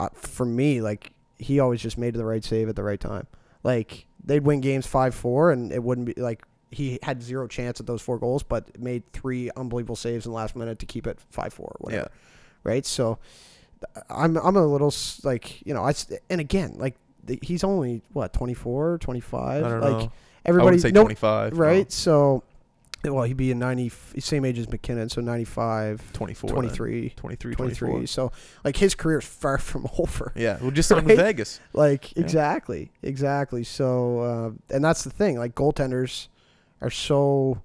[0.00, 3.26] uh, for me, like he always just made the right save at the right time.
[3.64, 7.78] Like they'd win games five four, and it wouldn't be like he had zero chance
[7.80, 11.06] at those four goals, but made three unbelievable saves in the last minute to keep
[11.06, 12.02] it five four, whatever.
[12.12, 12.18] Yeah.
[12.64, 12.84] Right.
[12.86, 13.18] So
[14.10, 15.92] I'm I'm a little like you know I
[16.30, 19.96] and again like the, he's only what 24 25 I don't like know.
[19.98, 20.10] I would
[20.46, 21.52] everybody say no, 25.
[21.52, 22.42] no, right so
[23.04, 26.50] well he'd be in 90 same age as MacKinnon so 95 24.
[26.50, 27.54] 23 23, 23
[27.88, 28.06] 24.
[28.06, 28.32] so
[28.64, 31.04] like his career is far from over Yeah, well, just Right?
[31.04, 31.60] Vegas.
[31.74, 32.22] like Yeah.
[32.22, 34.20] exactly exactly so
[34.70, 36.28] uh, and that's the thing like goaltenders
[36.80, 37.60] are so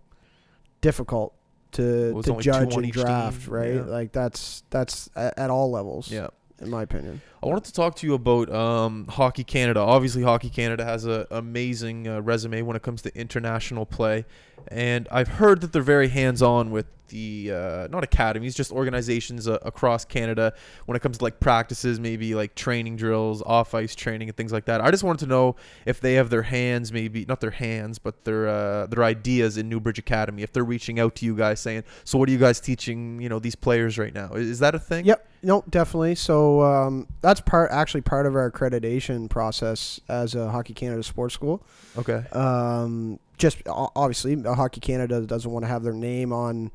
[0.82, 1.34] difficult
[1.73, 3.82] to, to judge and draft team, right yeah.
[3.82, 6.27] like that's that's at, at all levels Yeah.
[6.60, 7.21] in my opinion.
[7.41, 9.79] I wanted to talk to you about um, Hockey Canada.
[9.79, 14.25] Obviously, Hockey Canada has an amazing uh, resume when it comes to international play,
[14.67, 19.60] and I've heard that they're very hands-on with the uh, not academies, just organizations uh,
[19.63, 20.54] across Canada
[20.86, 24.65] when it comes to like practices, maybe like training drills, off-ice training, and things like
[24.65, 24.82] that.
[24.82, 28.24] I just wanted to know if they have their hands, maybe not their hands, but
[28.24, 30.43] their uh, their ideas in Newbridge Academy.
[30.43, 33.22] If they're reaching out to you guys saying, "So, what are you guys teaching?
[33.22, 34.34] You know, these players right now?
[34.34, 35.26] Is, is that a thing?" Yep.
[35.41, 36.15] No, definitely.
[36.15, 41.34] So um, that's part actually part of our accreditation process as a Hockey Canada sports
[41.34, 41.63] school.
[41.98, 42.26] Okay.
[42.34, 46.72] Um, just obviously, uh, Hockey Canada doesn't want to have their name on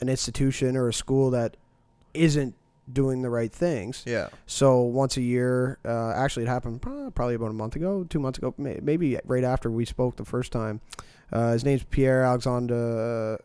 [0.00, 1.56] an institution or a school that
[2.14, 2.54] isn't
[2.92, 4.02] doing the right things.
[4.06, 4.28] Yeah.
[4.46, 8.38] So once a year, uh, actually, it happened probably about a month ago, two months
[8.38, 10.80] ago, maybe right after we spoke the first time.
[11.32, 13.40] Uh, his name's Pierre Alexandre.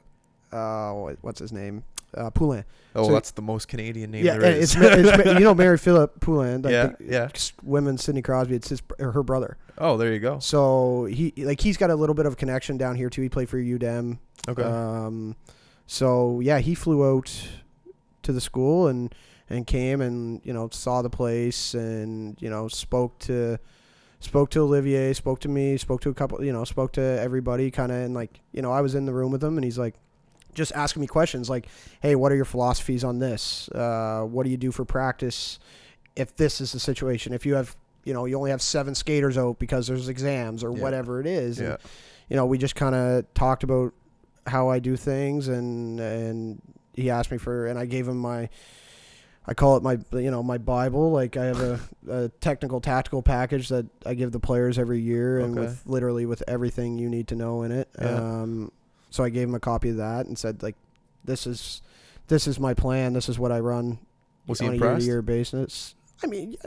[0.51, 1.83] Uh, what's his name?
[2.15, 2.65] Uh, Poulin.
[2.95, 4.75] Oh, So- that's the most Canadian name yeah, there is.
[4.75, 4.83] it's,
[5.15, 6.63] it's you know Marie-Philip Poulin.
[6.63, 7.29] Like yeah, yeah.
[7.63, 8.55] Women, Sidney Crosby.
[8.55, 9.57] It's his or her brother.
[9.77, 10.39] Oh, there you go.
[10.39, 13.21] So he like he's got a little bit of connection down here too.
[13.21, 14.17] He played for UDEM.
[14.47, 14.63] Okay.
[14.63, 15.35] Um,
[15.91, 17.49] so yeah, he flew out
[18.21, 19.13] to the school and
[19.49, 23.57] and came and you know saw the place and you know spoke to
[24.19, 27.71] spoke to Olivier, spoke to me, spoke to a couple, you know, spoke to everybody
[27.71, 29.79] kind of and like you know I was in the room with him and he's
[29.79, 29.95] like
[30.53, 31.67] just asking me questions like,
[32.01, 33.67] hey, what are your philosophies on this?
[33.69, 35.57] Uh, what do you do for practice
[36.15, 37.33] if this is the situation?
[37.33, 40.71] If you have you know you only have seven skaters out because there's exams or
[40.71, 40.83] Yeah.
[40.83, 41.57] whatever it is.
[41.59, 41.77] And,
[42.29, 43.91] you know, we just kind of talked about
[44.49, 46.61] how I do things, and and
[46.93, 48.49] he asked me for, and I gave him my,
[49.47, 51.11] I call it my, you know, my Bible.
[51.11, 55.39] Like I have a, a technical tactical package that I give the players every year,
[55.39, 55.61] and Okay.
[55.67, 57.87] with literally with everything you need to know in it.
[58.01, 58.15] Yeah.
[58.41, 58.71] Um,
[59.11, 60.75] so I gave him a copy of that and said like,
[61.23, 61.81] this is,
[62.27, 63.13] this is my plan.
[63.13, 63.97] This is what I run
[64.45, 65.05] Was he on a impressed?
[65.05, 65.95] year-to-year basis.
[66.23, 66.57] I mean,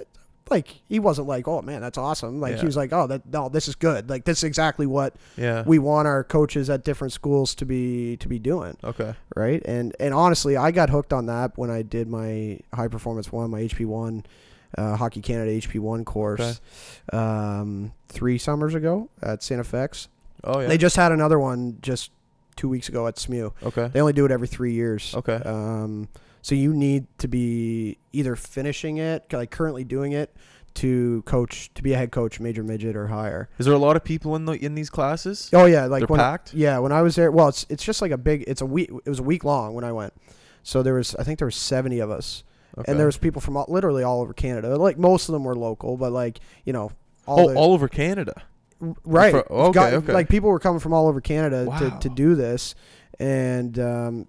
[0.52, 2.40] like he wasn't like, oh man, that's awesome.
[2.40, 2.60] Like Yeah.
[2.60, 4.08] he was like, oh, that no, this is good.
[4.08, 5.64] Like this is exactly what Yeah.
[5.66, 9.14] we want our coaches at different schools to be to be doing, okay.
[9.34, 9.60] right?
[9.64, 13.50] And and honestly, I got hooked on that when I did my high performance one,
[13.50, 14.24] my HP one,
[14.78, 16.60] uh, Hockey Canada HP one course,
[17.12, 19.60] um, three summers ago at St.
[19.60, 20.08] FX.
[20.44, 20.68] Oh yeah.
[20.68, 22.10] They just had another one just
[22.56, 23.50] two weeks ago at SMU.
[23.62, 23.88] okay.
[23.92, 25.14] They only do it every three years.
[25.16, 25.36] Okay.
[25.36, 26.08] Um,
[26.42, 30.34] so you need to be either finishing it, like currently doing it,
[30.74, 33.48] to coach to be a head coach, major midget or higher.
[33.58, 35.50] Is there a lot of people in the in these classes?
[35.52, 36.52] Oh yeah, like They're when packed.
[36.54, 37.30] yeah when I was there.
[37.30, 38.44] Well, it's it's just like a big.
[38.46, 38.90] It's a week.
[39.04, 40.12] It was a week long when I went.
[40.62, 42.42] So there was I think there was seventy of us,
[42.78, 42.90] Okay.
[42.90, 44.76] and there was people from all, literally all over Canada.
[44.76, 46.92] Like most of them were local, but like you know
[47.26, 48.42] all oh, the, all over Canada.
[49.04, 49.30] right.
[49.32, 50.12] fro- okay, Got- okay.
[50.12, 51.78] Like people were coming from all over Canada Wow.
[51.78, 52.74] to, to do this,
[53.20, 54.26] and um,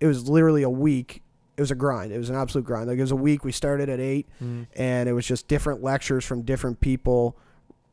[0.00, 1.22] it was literally a week.
[1.56, 2.12] It was a grind.
[2.12, 2.88] It was an absolute grind.
[2.88, 3.44] Like it was a week.
[3.44, 4.66] We started at eight, Mm.
[4.74, 7.36] and it was just different lectures from different people,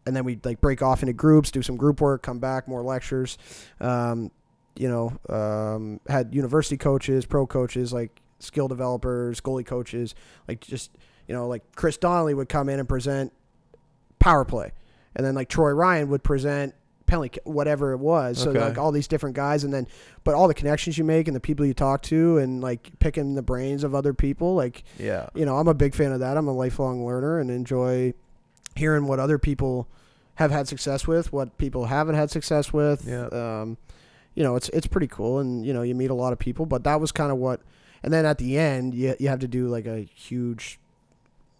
[0.05, 2.81] and then we'd like break off into groups, do some group work, come back, more
[2.81, 3.37] lectures.
[3.79, 4.31] Um,
[4.75, 10.15] you know, um, had university coaches, pro coaches, like skill developers, goalie coaches,
[10.47, 10.91] like just
[11.27, 13.31] you know, like Chris Donnelly would come in and present
[14.19, 14.71] power play,
[15.15, 16.73] and then like Troy Ryan would present
[17.11, 18.37] penalty, whatever it was.
[18.39, 18.59] So Okay.
[18.59, 19.85] like all these different guys, and then
[20.23, 23.35] but all the connections you make and the people you talk to, and like picking
[23.35, 25.27] the brains of other people, like Yeah.
[25.35, 26.37] you know, I'm a big fan of that.
[26.37, 28.13] I'm a lifelong learner and enjoy
[28.75, 29.87] hearing what other people
[30.35, 33.05] have had success with, what people haven't had success with.
[33.07, 33.25] Yeah.
[33.27, 33.77] Um,
[34.33, 36.65] you know, it's it's pretty cool, and you know, you meet a lot of people.
[36.65, 37.59] But that was kind of what,
[38.01, 40.79] and then at the end, you you have to do like a huge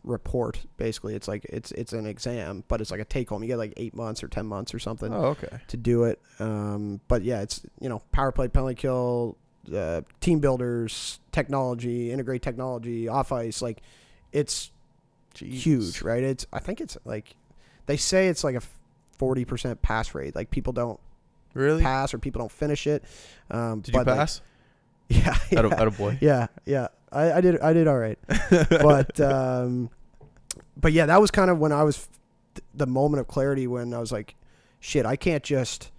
[0.03, 0.59] report.
[0.77, 3.41] Basically, it's like it's it's an exam, but it's like a take home.
[3.43, 5.59] You get like eight months or ten months or something Oh, okay.
[5.67, 6.19] to do it.
[6.39, 9.37] Um, but yeah, it's you know power play, penalty kill,
[9.75, 13.61] uh, team builders, technology, integrate technology, off ice.
[13.61, 13.81] Like
[14.31, 14.71] it's
[15.33, 15.63] Jesus.
[15.63, 16.23] huge, right?
[16.23, 17.35] It's I think it's like
[17.85, 18.61] they say it's like a
[19.17, 20.35] forty percent pass rate.
[20.35, 20.99] Like people don't
[21.53, 21.83] Really?
[21.83, 23.03] pass or people don't finish it.
[23.49, 24.41] Um, Did you but, like, pass?
[25.11, 26.17] Yeah, yeah, At, a, at a boy.
[26.21, 26.87] yeah, yeah.
[27.11, 28.17] I, I did I did all right
[28.69, 29.89] but um,
[30.77, 32.07] but yeah, that was kind of when I was
[32.73, 34.35] the moment of clarity when I was like,
[34.79, 35.91] shit, I can't just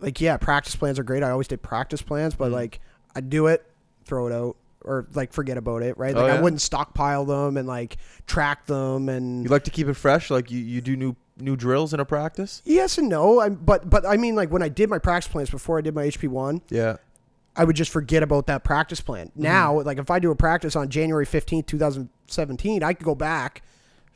[0.00, 1.22] like yeah, practice plans are great.
[1.22, 2.54] I always did practice plans, but Mhm.
[2.54, 2.80] like
[3.14, 3.64] I do it,
[4.04, 6.14] throw it out, or like forget about it, right?
[6.16, 9.88] Oh, Like I wouldn't stockpile them and like track them and You like to keep
[9.88, 10.30] it fresh?
[10.30, 12.62] Like you, you do new new drills in a practice?
[12.64, 13.40] yes and no.
[13.40, 15.94] I but but I mean like when I did my practice plans before I did
[15.94, 16.96] my HP one, Yeah.
[17.56, 19.28] I would just forget about that practice plan.
[19.28, 19.42] Mm-hmm.
[19.42, 23.62] Now, like if I do a practice on January 15th, 2017, I could go back,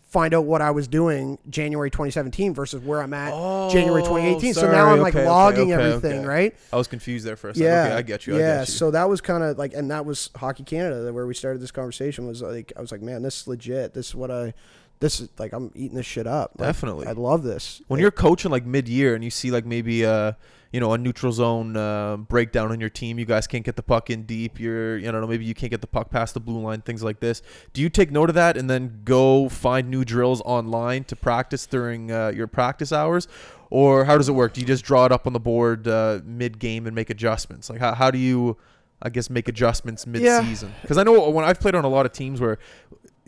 [0.08, 4.54] find out what I was doing January 2017 versus where I'm at Oh, January 2018.
[4.54, 6.26] so now I'm like Okay, logging okay, everything, okay.
[6.26, 6.56] right?
[6.72, 7.66] I was confused there for a second.
[7.66, 8.36] Yeah, Okay, I get you.
[8.36, 8.74] I yeah, get you.
[8.74, 11.70] so that was kind of like, and that was Hockey Canada where we started this
[11.70, 12.26] conversation.
[12.26, 13.94] Was like, I was like, man, this is legit.
[13.94, 14.52] This is what I,
[15.00, 16.52] this is like, I'm eating this shit up.
[16.58, 17.06] Like, Definitely.
[17.06, 17.82] I love this.
[17.88, 20.32] when you're coaching like mid-year and you see like maybe uh
[20.72, 23.82] you know a neutral zone uh, breakdown on your team you guys can't get the
[23.82, 26.60] puck in deep you're you know maybe you can't get the puck past the blue
[26.60, 30.04] line things like this do you take note of that and then go find new
[30.04, 33.26] drills online to practice during uh, your practice hours
[33.70, 36.20] or how does it work do you just draw it up on the board uh,
[36.24, 38.56] mid-game and make adjustments like how, how do you
[39.02, 42.12] i guess make adjustments mid-season because i know when i've played on a lot of
[42.12, 42.58] teams where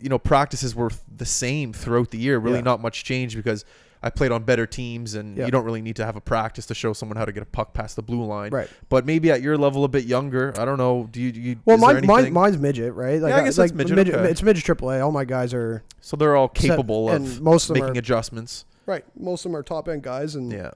[0.03, 2.61] you know practices were the same throughout the year really Yeah.
[2.71, 3.63] not much change because
[4.05, 5.45] I played on better teams, and Yeah.
[5.45, 7.45] you don't really need to have a practice to show someone how to get a
[7.45, 8.51] puck past the blue line.
[8.51, 8.67] right.
[8.89, 10.53] But maybe at your level, a bit younger.
[10.59, 11.07] I don't know.
[11.09, 11.31] Do you?
[11.31, 13.21] Do you Well, mine, mine, mine's midget, right?
[13.21, 14.29] Like, Yeah, I guess like that's midget, okay.
[14.29, 14.99] It's midget AAA.
[14.99, 17.99] All my guys are so they're all set- capable and of most of making are
[17.99, 18.65] adjustments.
[18.85, 19.05] right.
[19.17, 20.71] Most of them are top end guys, and Yeah,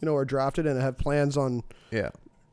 [0.00, 2.08] you know are drafted and have plans on yeah,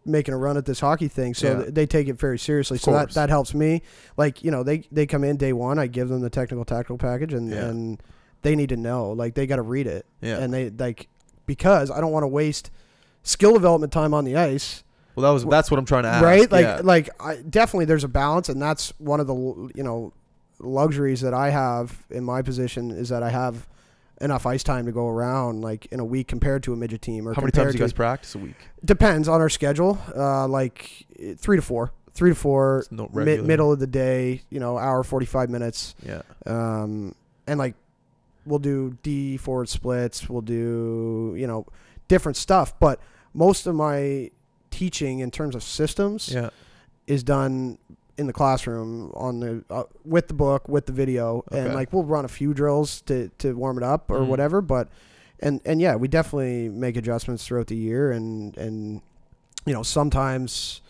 [0.08, 1.34] making a run at this hockey thing.
[1.34, 1.66] So Yeah.
[1.70, 2.76] they take it very seriously.
[2.76, 3.14] Of so that, course.
[3.16, 3.82] that helps me.
[4.16, 6.98] Like, you know, they, they come in day one, I give them the technical tactical
[6.98, 7.66] package and, Yeah.
[7.66, 8.02] and
[8.42, 9.12] they need to know.
[9.12, 10.06] Like they gotta read it.
[10.22, 10.38] yeah.
[10.38, 11.08] And they like
[11.46, 12.70] because I don't want to waste
[13.24, 14.84] skill development time on the ice.
[15.16, 16.24] well, that was that's what I'm trying to ask.
[16.24, 16.50] right?
[16.52, 16.82] Like yeah.
[16.84, 19.34] like I definitely there's a balance and that's one of the
[19.76, 20.14] you know
[20.60, 23.68] luxuries that I have in my position is that I have
[24.22, 27.28] enough ice time to go around like in a week compared to a midget team
[27.28, 28.56] or how many times do you guys practice a week?
[28.84, 30.00] Depends on our schedule.
[30.16, 31.06] Uh, like
[31.38, 34.42] three to four, three to four, no mid, middle of the day.
[34.50, 35.96] You know, hour forty five minutes.
[36.04, 37.76] Yeah, Um, and like
[38.46, 40.30] we'll do D forward splits.
[40.30, 41.66] We'll do you know
[42.08, 42.80] different stuff.
[42.80, 43.00] But
[43.34, 44.32] most of my
[44.72, 46.50] teaching in terms of systems yeah.
[47.06, 47.78] is done
[48.18, 52.04] in the classroom on the uh, with the book with the video and like we'll
[52.04, 54.28] run a few drills to to warm it up or Mhm.
[54.28, 54.90] whatever but
[55.40, 59.02] and and yeah we definitely make adjustments throughout the year and and
[59.66, 60.82] you know sometimes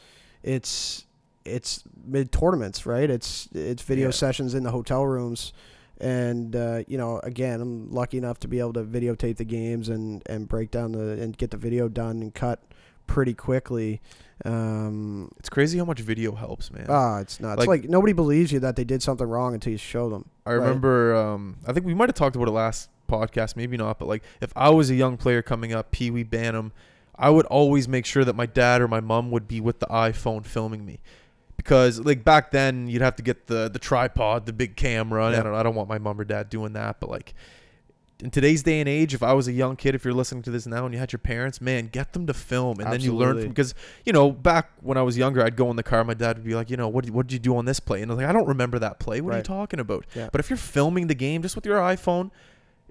[0.44, 1.06] it's
[1.44, 4.12] it's mid tournaments right it's it's video Yeah.
[4.12, 5.52] sessions in the hotel rooms
[6.00, 9.90] and uh, you know again i'm lucky enough to be able to videotape the games
[9.90, 12.62] and and break down the and get the video done and cut
[13.08, 14.02] pretty quickly
[14.46, 16.86] um It's crazy how much video helps, man.
[16.90, 17.58] Ah, it's not.
[17.58, 20.30] Like- Like, nobody believes you that they did something wrong until you show them.
[20.46, 20.56] I right.
[20.58, 21.16] remember.
[21.16, 23.98] Um, I think we might have talked about it last podcast, maybe not.
[24.00, 26.72] But like, if I was a young player coming up, Pee Wee Bantam,
[27.16, 29.88] I would always make sure that my dad or my mom would be with the
[29.88, 31.00] iPhone filming me,
[31.58, 35.28] because like back then you'd have to get the the tripod, the big camera.
[35.28, 35.56] and I don't.
[35.56, 37.34] I don't want my mom or dad doing that, but like.
[38.24, 40.50] In today's day and age, if I was a young kid, if you're listening to
[40.50, 43.14] this now and you had your parents, man, get them to film, and then you
[43.16, 43.76] learn from because
[44.06, 46.46] you know back when I was younger, I'd go in the car, my dad would
[46.46, 48.02] be like, you know, what did- what did you do on this play?
[48.02, 49.22] And I was like, I don't remember that play.
[49.22, 50.06] What are you talking about?
[50.16, 50.30] Yeah.
[50.32, 52.32] But if you're filming the game just with your iPhone,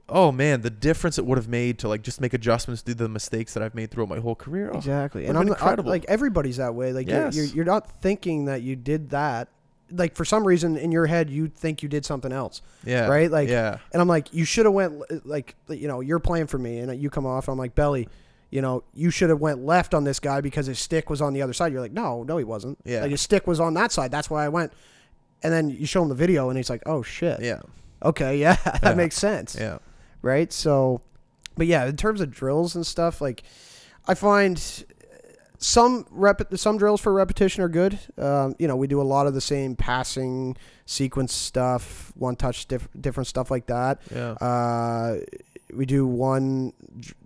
[0.09, 3.09] oh man, the difference it would have made to like just make adjustments to the
[3.09, 4.71] mistakes that I've made throughout my whole career.
[4.73, 5.27] Oh, Exactly.
[5.27, 5.91] And I'm been I- incredible.
[5.91, 6.93] like everybody's that way.
[6.93, 9.49] Like you're, you're you're not thinking that you did that.
[9.91, 13.31] Like for some reason in your head you think you did something else, yeah, right?
[13.31, 16.49] Like, yeah, and I'm like, you should have went uh, like you know you're playing
[16.49, 17.49] for me, and uh, you come off.
[17.49, 18.09] I'm like Belly,
[18.51, 21.35] you know you should have went left on this guy because his stick was on
[21.35, 21.73] the other side.
[21.73, 22.79] You're like, no, no, he wasn't.
[22.85, 23.03] Yeah.
[23.03, 24.11] like his stick was on that side.
[24.11, 24.73] That's why I went.
[25.45, 27.41] And then you show him the video, and he's like, oh shit.
[27.41, 27.61] yeah,
[28.03, 28.95] Okay, yeah, that Yeah.
[28.95, 29.57] makes sense.
[29.57, 29.79] yeah.
[30.23, 30.53] right?
[30.53, 31.01] So,
[31.57, 33.45] but yeah, in terms of drills and stuff, like
[34.09, 34.85] I find
[35.59, 37.99] some rep some drills for repetition are good.
[38.19, 42.67] Um, you know, we do a lot of the same passing sequence stuff, one touch,
[42.67, 44.01] diff- different stuff like that.
[44.15, 44.31] Yeah.
[44.33, 45.19] Uh,
[45.75, 46.73] we do one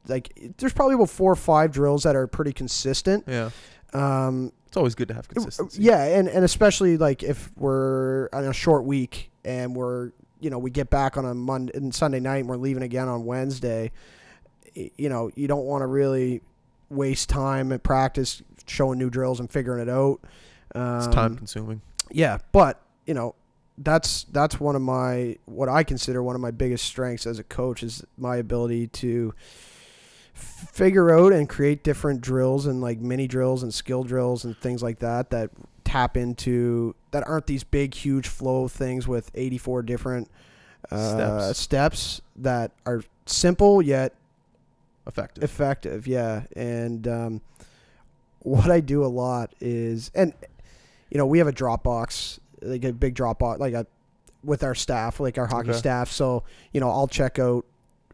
[0.09, 3.25] like there's probably about four or five drills that are pretty consistent.
[3.27, 3.51] yeah.
[3.93, 5.83] Um, It's always good to have consistency.
[5.83, 10.59] yeah, and, and especially like if we're on a short week and we're you know
[10.59, 13.91] we get back on a Monday and Sunday night and we're leaving again on Wednesday,
[14.75, 16.41] you know you don't want to really
[16.91, 20.21] waste time at practice showing new drills and figuring it out.
[20.75, 21.81] Um, It's time consuming.
[22.11, 23.35] Yeah, but you know
[23.79, 27.45] that's that's one of my what I consider one of my biggest strengths as a
[27.45, 29.33] coach is my ability to
[30.35, 34.83] figure out and create different drills and like mini drills and skill drills and things
[34.83, 35.51] like that that
[35.85, 40.31] tap into that aren't these big huge flow things with 84 different
[40.91, 41.59] uh, Steps.
[41.59, 44.15] steps that are simple yet
[45.07, 45.43] Effective.
[45.45, 47.41] effective yeah and um,
[48.41, 50.33] what i do a lot is and
[51.11, 53.87] you know we have a dropbox like a big dropbox like a
[54.45, 55.79] with our staff like our hockey Okay.
[55.79, 57.65] staff so you know i'll check out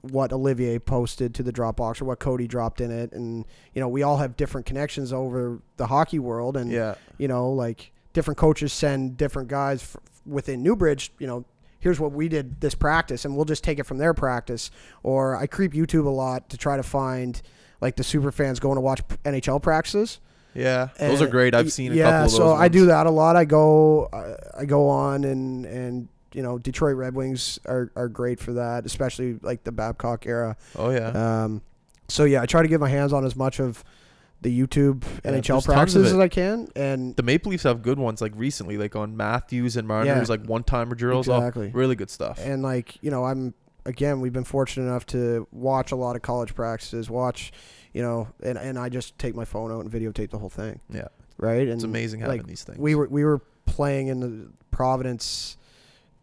[0.02, 3.44] what olivier posted to the dropbox or what cody dropped in it and
[3.74, 6.94] you know we all have different connections over the hockey world and yeah.
[7.18, 11.44] you know like different coaches send different guys f- within newbridge you know
[11.78, 14.70] here's what we did this practice, and we'll just take it from their practice.
[15.02, 17.40] Or I creep YouTube a lot to try to find
[17.80, 20.20] like the super fans going to watch NHL practices.
[20.54, 21.54] Yeah, those are great.
[21.54, 22.36] I've seen a yeah, couple of those.
[22.38, 23.36] so I do that a lot.
[23.36, 28.08] I go, I, I go on and and you know Detroit Red Wings are are
[28.08, 30.56] great for that, especially like the Babcock era.
[30.76, 31.08] Oh yeah.
[31.44, 31.62] Um,
[32.08, 33.84] so yeah, I try to get my hands on as much of
[34.42, 37.62] the YouTube Yeah, NHL there's tons of practices as I can, and the Maple Leafs
[37.64, 40.36] have good ones like recently, like on Matthews and Marner's, Yeah.
[40.36, 41.26] like one timer drills.
[41.28, 41.70] Exactly.
[41.72, 42.38] really good stuff.
[42.42, 46.22] and like you know I'm again we've been fortunate enough to watch a lot of
[46.22, 47.52] college practices, watch
[47.92, 50.80] you know, and and I just take my phone out and videotape the whole thing,
[50.90, 51.08] yeah,
[51.38, 51.62] right?
[51.62, 52.78] And it's amazing having like these things.
[52.78, 55.56] we were we were playing in the Providence.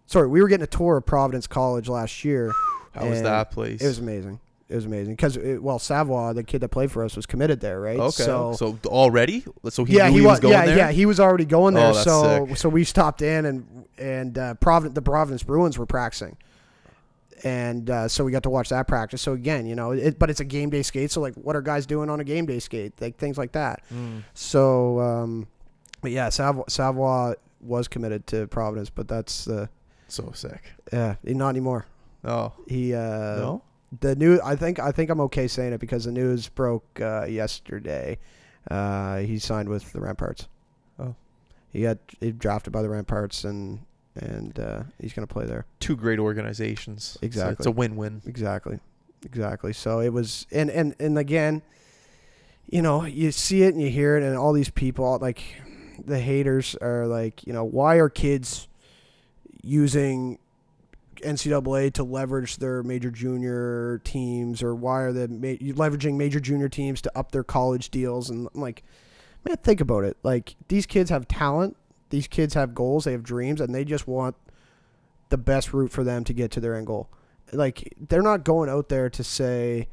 [0.05, 2.51] Sorry, we were getting a tour of Providence College last year.
[2.93, 3.81] How was that place?
[3.81, 4.39] It was amazing.
[4.73, 7.79] It was amazing because well, Savoie, the kid that played for us, was committed there,
[7.79, 7.99] right?
[7.99, 8.23] okay.
[8.23, 10.77] So, So, already, so he yeah, he, he, was going yeah, there.
[10.77, 11.93] yeah, he was already going Oh, there.
[11.93, 12.57] that's so sick.
[12.57, 16.37] so we stopped in and and uh, Providence, the Providence Bruins were practicing,
[17.43, 19.21] and uh, so we got to watch that practice.
[19.21, 21.11] So again, you know, it, but it's a game day skate.
[21.11, 22.93] So like, what are guys doing on a game day skate?
[22.99, 23.83] Like things like that.
[23.93, 24.23] Mm.
[24.33, 25.47] So, um,
[26.01, 29.67] but yeah, Savoie, Savoie was committed to Providence, but that's uh,
[30.07, 30.63] So sick.
[30.91, 31.85] yeah, not anymore.
[32.25, 32.99] Oh He uh,
[33.37, 33.61] no.
[33.99, 34.39] The new.
[34.43, 38.17] I think I think I'm okay saying it because the news broke uh, yesterday.
[38.69, 40.47] Uh, he signed with the Remparts.
[40.99, 41.15] Oh.
[41.71, 43.79] he got he drafted by the Remparts and
[44.15, 45.65] and uh, he's gonna play there.
[45.79, 47.03] Two great organizations.
[47.03, 47.55] So Exactly.
[47.59, 48.21] it's a win-win.
[48.25, 48.79] Exactly,
[49.25, 49.73] exactly.
[49.73, 51.61] So it was, and and and again,
[52.69, 55.43] you know, you see it and you hear it, and all these people like
[56.03, 58.67] the haters are like, you know, why are kids
[59.61, 60.39] using
[61.23, 66.69] NCAA to leverage their major junior teams, or why are they ma- leveraging major junior
[66.69, 68.29] teams to up their college deals?
[68.29, 68.83] And I'm like,
[69.45, 70.17] man, think about it.
[70.23, 71.75] Like these kids have talent,
[72.09, 74.35] these kids have goals, they have dreams, and they just want
[75.29, 77.09] the best route for them to get to their end goal.
[77.51, 79.87] Like they're not going out there to say,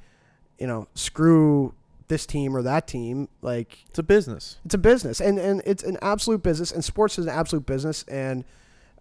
[0.59, 1.75] you know, screw
[2.09, 3.29] this team or that team.
[3.41, 4.59] Like It's a business.
[4.65, 8.05] it's a business, and and it's an absolute business, and sports is an absolute business.
[8.09, 8.45] And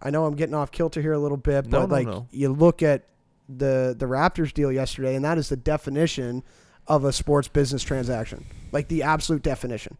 [0.02, 2.26] I know I'm getting off kilter here a little bit, No, but no, like no.
[2.30, 3.04] you look at
[3.48, 6.42] the the Raptors deal yesterday, and that is the definition
[6.86, 9.96] of a sports business transaction, like the absolute definition.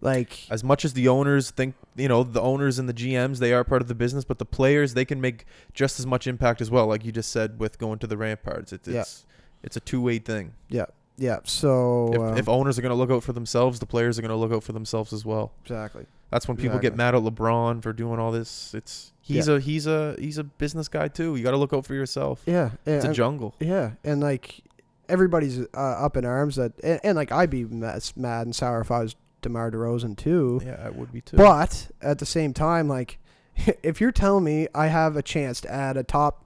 [0.00, 3.52] Like As much as the owners think, you know, the owners and the GMs, they
[3.52, 5.44] are part of the business, but the players, they can make
[5.74, 6.86] just as much impact as well.
[6.86, 9.00] Like you just said with going to the Remparts, it's Yeah.
[9.00, 9.26] it's,
[9.64, 10.52] it's a two-way thing.
[10.68, 10.84] yeah,
[11.18, 11.40] yeah.
[11.44, 14.22] So If, um, if owners are going to look out for themselves, the players are
[14.22, 15.52] going to look out for themselves as well.
[15.64, 18.72] exactly, That's when people get mad at LeBron for doing all this.
[18.74, 21.36] It's he's a he's a he's a business guy too.
[21.36, 22.42] You got to look out for yourself.
[22.46, 23.54] yeah, It's a jungle.
[23.60, 24.60] Yeah, and like
[25.08, 28.80] everybody's uh, up in arms that, and, and like I'd be mad, mad and sour
[28.80, 30.60] if I was DeMar DeRozan too.
[30.64, 31.36] Yeah, I would be too.
[31.36, 33.18] But at the same time, like
[33.82, 36.44] if you're telling me I have a chance to add a top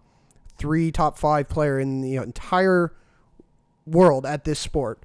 [0.59, 2.93] three, top five player in the entire
[3.87, 5.01] world at this sport,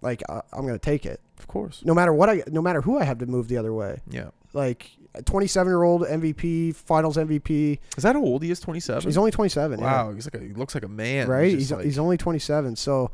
[0.00, 1.20] like I, I'm gonna take it.
[1.38, 1.82] of course.
[1.84, 4.00] No matter what I, no matter who I have to move the other way.
[4.08, 4.30] Yeah.
[4.52, 7.78] Like a 27 year old MVP, Finals MVP.
[7.96, 8.60] Is that how old he is?
[8.60, 9.02] Twenty seven.
[9.02, 9.78] He's only 27.
[9.78, 9.84] yeah.
[9.84, 11.28] Wow, he's like a, he looks like a man.
[11.28, 11.50] right?
[11.50, 13.10] just He's like- he's only 27, so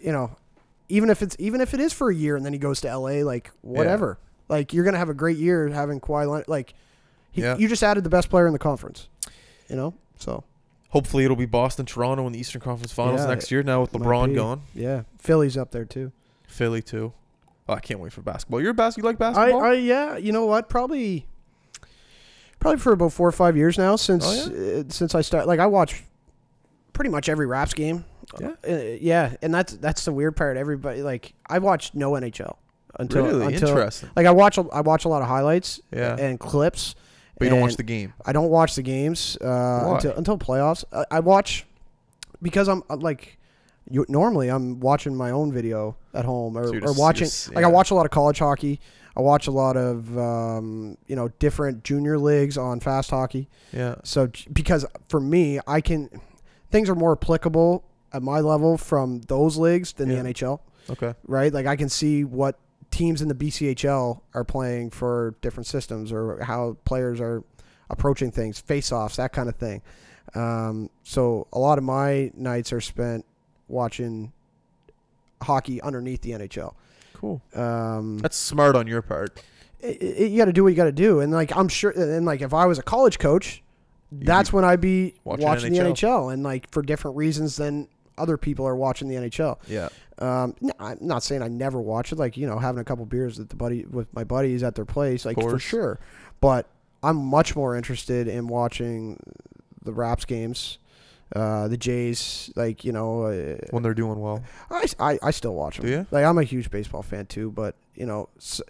[0.00, 0.30] you know,
[0.88, 2.88] even if it's even if it is for a year and then he goes to
[2.96, 4.18] LA, like whatever,
[4.48, 6.48] like you're gonna have a great year having Kawhi Leonard.
[6.48, 6.74] Like
[7.32, 7.56] he, Yeah.
[7.58, 9.08] you just added the best player in the conference,
[9.68, 9.94] you know.
[10.18, 10.42] So
[10.90, 13.62] Hopefully, it'll be Boston, Toronto in the Eastern Conference Finals Yeah, next year.
[13.62, 14.34] Now with might LeBron be.
[14.34, 16.12] gone, yeah, Philly's up there too.
[16.48, 17.12] Philly too.
[17.68, 18.60] Oh, I can't wait for basketball.
[18.60, 19.62] You're a You like I, basketball?
[19.62, 20.68] I yeah, you know what?
[20.68, 21.26] Probably
[22.58, 25.46] probably for about four or five years now since Oh, uh, since I started.
[25.46, 26.02] Like I watch
[26.92, 28.04] pretty much every Raps game.
[28.40, 28.50] Yeah.
[28.68, 30.56] uh, yeah, and that's that's the weird part.
[30.56, 32.56] Everybody like I watched no NHL
[32.98, 34.10] until really until interesting.
[34.16, 36.94] like I watch a, I watch a lot of highlights Yeah, and clips.
[37.40, 38.12] But you don't watch the game.
[38.24, 40.84] I don't watch the games uh, until until playoffs.
[40.92, 41.66] I, I watch
[42.42, 43.38] because I'm uh, like
[43.90, 47.04] you, normally I'm watching my own video at home or, So you're or just- you're
[47.04, 47.68] watching just- like yeah.
[47.68, 48.80] I watch a lot of college hockey.
[49.16, 53.48] I watch a lot of um, you know different junior leagues on fast hockey.
[53.72, 56.08] Yeah, So j- because for me, I can
[56.70, 60.22] things are more applicable at my level from those leagues than Yeah.
[60.22, 60.60] the NHL
[60.90, 61.14] okay.
[61.26, 61.52] right?
[61.52, 62.58] Like I can see what
[62.90, 67.44] teams in the BCHL are playing for different systems or how players are
[67.88, 69.82] approaching things, face-offs, that kind of thing.
[70.34, 73.24] Um, so a lot of my nights are spent
[73.68, 74.32] watching
[75.42, 76.74] hockey underneath the NHL.
[77.14, 77.40] Cool.
[77.54, 79.42] Um, That's smart on your part.
[79.80, 81.90] it, it- you got to do what you got to do, and like I'm sure,
[81.90, 83.62] and like if I was a college coach,
[84.12, 85.92] that's when I'd be watching watching, the NHL.
[85.94, 87.88] NHL, and like for different reasons than
[88.18, 89.58] other people are watching the NHL.
[89.68, 89.88] Yeah.
[90.18, 92.18] Um, no, I'm not saying I never watch it.
[92.18, 94.84] Like you know, having a couple beers at the buddy with my buddies at their
[94.84, 95.98] place, like for sure.
[96.40, 96.66] But
[97.02, 99.18] I'm much more interested in watching
[99.82, 100.78] the Raps games,
[101.34, 102.50] uh, the Jays.
[102.56, 104.42] Like you know, uh, when they're doing well.
[104.70, 105.86] I, I, I still watch them.
[105.86, 106.06] Do you?
[106.10, 108.60] Like I'm a huge baseball fan too, but you know, s-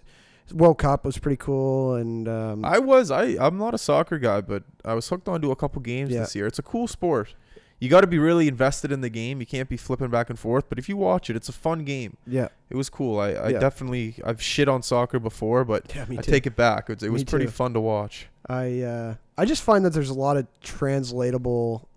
[0.53, 4.39] World Cup was pretty cool, and um, I was I I'm not a soccer guy,
[4.39, 6.21] but I was hooked onto a couple games Yeah.
[6.21, 6.47] this year.
[6.47, 7.35] It's a cool sport.
[7.81, 9.39] You got to be really invested in the game.
[9.39, 10.69] You can't be flipping back and forth.
[10.69, 12.15] But if you watch it, it's a fun game.
[12.27, 13.19] yeah, It was cool.
[13.19, 13.59] I, I Yeah.
[13.59, 16.89] definitely I've shit on soccer before, but yeah, I take it back.
[16.91, 17.51] It, it was Me pretty too.
[17.51, 18.27] fun to watch.
[18.47, 21.87] I uh, I just find that there's a lot of translatable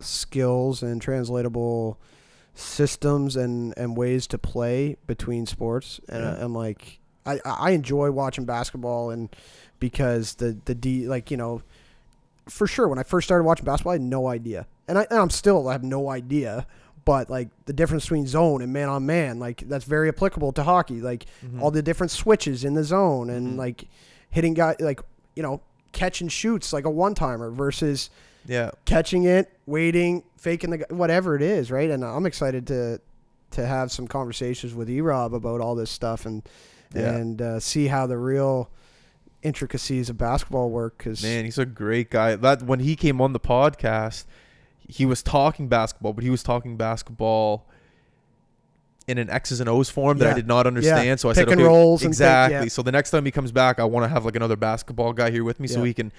[0.00, 1.98] skills and translatable
[2.54, 6.44] systems and, and ways to play between sports, and Yeah.
[6.44, 9.28] I'm like I, I enjoy watching basketball and
[9.80, 11.62] because the the D like you know
[12.48, 15.18] for sure when I first started watching basketball I had no idea and I and
[15.18, 16.66] I'm still I have no idea
[17.04, 20.62] but like the difference between zone and man on man like that's very applicable to
[20.62, 21.60] hockey like Mhm.
[21.62, 23.56] all the different switches in the zone and Mhm.
[23.58, 23.84] like
[24.30, 25.00] hitting guy like
[25.36, 25.60] you know
[25.92, 28.10] catch and shoots like a one timer versus
[28.46, 31.90] yeah, catching it, waiting, faking the whatever it is, right?
[31.90, 32.98] And I'm excited to
[33.50, 36.42] to have some conversations with E Rob about all this stuff and
[36.94, 37.14] Yeah.
[37.16, 38.70] and uh, see how the real
[39.42, 40.98] intricacies of basketball work.
[40.98, 42.36] Because man, he's a great guy.
[42.36, 44.24] That when he came on the podcast,
[44.86, 47.66] he was talking basketball, but he was talking basketball
[49.06, 51.18] in an X's and O's form that I did not understand.
[51.18, 52.58] So I Pick said, and okay, rolls exactly.
[52.58, 52.68] yeah.
[52.68, 55.30] So the next time he comes back, I want to have like another basketball guy
[55.30, 56.12] here with me, so he can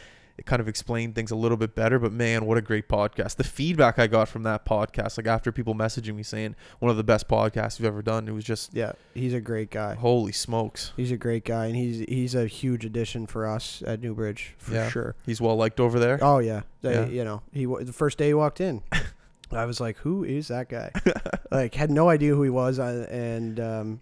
[0.46, 2.00] kind of explained things a little bit better.
[2.00, 3.36] But man, what a great podcast!
[3.36, 6.98] The feedback I got from that podcast, like after people messaging me saying one of
[6.98, 9.96] the best podcasts you've ever done, it was just yeah, he's a great guy.
[9.96, 10.94] holy smokes.
[10.98, 14.74] He's a great guy, and he's he's a huge addition for us at Newbridge for
[14.74, 14.90] Yeah.
[14.90, 15.16] sure.
[15.26, 16.20] He's well liked over there.
[16.22, 17.06] Oh yeah, They- Yeah.
[17.08, 18.82] you know he the first day he walked in,
[19.52, 20.92] I was like, who is that guy?
[21.52, 24.02] like had no idea who he was, I, and um,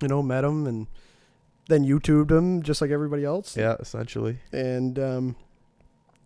[0.00, 0.86] you know met him and
[1.68, 3.56] then YouTubed him just like everybody else.
[3.56, 4.38] Yeah, essentially.
[4.52, 5.36] and um,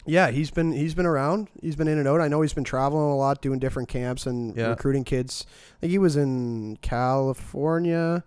[0.07, 1.48] yeah, he's been he's been around.
[1.61, 2.20] He's been in and out.
[2.20, 4.68] I know he's been traveling a lot, doing different camps and Yeah.
[4.68, 5.46] recruiting kids.
[5.78, 8.24] I think he was in California,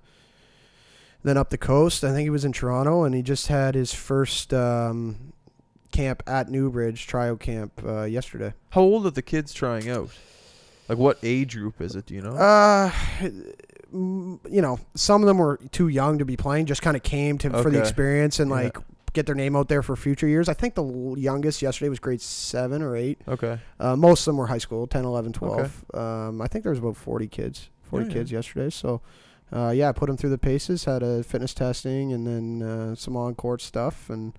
[1.24, 2.04] then up the coast.
[2.04, 5.34] I think he was in Toronto, and he just had his first um,
[5.92, 8.54] camp at Newbridge tryout camp uh, yesterday.
[8.72, 10.10] How old are the kids trying out?
[10.90, 12.06] Like what age group is it?
[12.06, 12.32] Do you know?
[12.32, 12.92] Uh,
[13.92, 16.66] you know, some of them were too young to be playing.
[16.66, 18.56] Just kind of came to for the experience and Yeah.
[18.56, 18.78] like
[19.18, 20.48] get their name out there for future years.
[20.48, 20.86] I think the
[21.18, 23.20] youngest yesterday was grade seven or eight.
[23.28, 23.58] okay.
[23.80, 25.86] Uh, most of them were high school, 10, 11, 12.
[25.96, 28.14] Um, I think there was about 40 kids, 40 Yeah, yeah.
[28.14, 28.70] kids yesterday.
[28.70, 29.02] So,
[29.52, 32.96] uh, yeah, I put them through the paces, had a fitness testing, and then uh,
[32.96, 34.34] some on-court stuff, and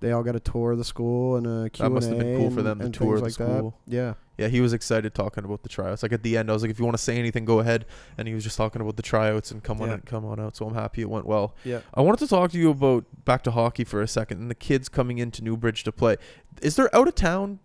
[0.00, 1.88] they all got a tour of the school and a Q&A.
[1.88, 3.78] That must have been cool for them to tour things the like school.
[3.86, 3.94] That.
[3.94, 4.14] Yeah.
[4.36, 6.02] Yeah, he was excited talking about the tryouts.
[6.02, 7.86] Like at the end, I was like, if you want to say anything, go ahead.
[8.18, 9.94] And he was just talking about the tryouts and come on, Yeah.
[9.94, 10.56] and come on out.
[10.56, 11.54] So I'm happy it went well.
[11.64, 11.80] Yeah.
[11.94, 14.54] I wanted to talk to you about back to hockey for a second and the
[14.56, 16.16] kids coming into Newbridge to play.
[16.60, 17.60] Is there out of town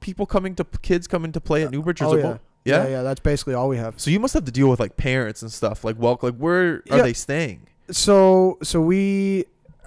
[0.00, 2.02] people coming to kids coming to play at uh, Newbridge?
[2.02, 2.24] Or Oh, yeah.
[2.64, 2.82] yeah.
[2.84, 2.88] yeah.
[2.88, 4.00] Yeah, That's basically all we have.
[4.00, 5.84] So you must have to deal with like parents and stuff.
[5.84, 7.02] Like, well, like where are Yeah.
[7.02, 7.68] they staying?
[7.92, 9.44] So, so we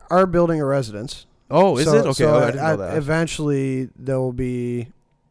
[0.09, 1.25] are building a residence.
[1.53, 2.13] Oh, is So- it okay?
[2.13, 2.97] so oh, I didn't know that.
[2.97, 4.87] Eventually, there will be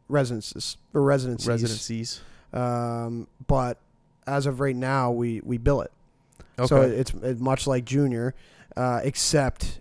[0.09, 1.47] residences or residencies.
[1.47, 2.21] Residencies.
[2.53, 3.77] Um, but
[4.25, 5.91] as of right now, we we bill it.
[6.57, 6.67] Okay.
[6.67, 8.35] So it's, it's much like junior,
[8.77, 9.79] uh, except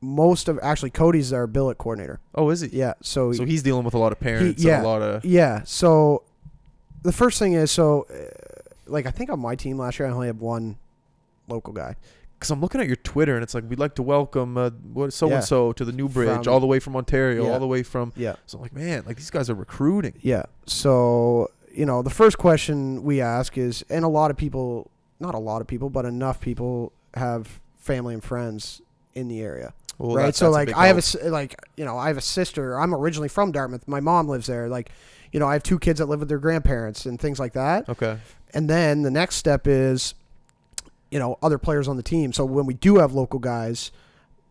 [0.00, 2.20] most of actually Cody's our billet coordinator.
[2.34, 2.72] oh, is it?
[2.72, 2.94] Yeah.
[3.02, 4.76] So, So he's dealing with a lot of parents yeah.
[4.78, 5.24] and a lot of.
[5.24, 5.62] yeah.
[5.64, 6.22] So
[7.02, 10.12] the first thing is so uh, like I think on my team last year I
[10.12, 10.76] only had one
[11.48, 11.96] local guy.
[12.42, 15.12] Because I'm looking at your Twitter and it's like we'd like to welcome uh, what
[15.12, 17.52] so and so to the new bridge, From- all the way from Ontario, Yeah.
[17.52, 18.12] all the way from.
[18.16, 18.34] Yeah.
[18.46, 20.14] So I'm like, man, like these guys are recruiting.
[20.22, 20.42] Yeah.
[20.66, 24.90] So, you know, the first question we ask is, and a lot of people,
[25.20, 28.82] not a lot of people, but enough people have family and friends
[29.14, 29.72] in the area.
[29.98, 30.22] Well, right.
[30.22, 31.24] that's- so that's like big I have a help.
[31.24, 32.76] s- like you know I have a sister.
[32.76, 33.86] I'm originally from Dartmouth.
[33.86, 34.68] My mom lives there.
[34.68, 34.90] Like,
[35.30, 37.88] you know, I have two kids that live with their grandparents and things like that.
[37.88, 38.18] Okay.
[38.52, 40.14] And then the next step is,
[41.12, 42.32] you know, other players on the team.
[42.32, 43.92] So when we do have local guys,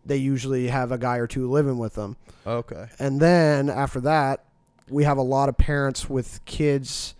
[0.06, 2.16] they usually have a guy or two living with them.
[2.46, 2.86] Okay.
[2.98, 4.44] And then after that,
[4.88, 7.14] we have a lot of parents with kids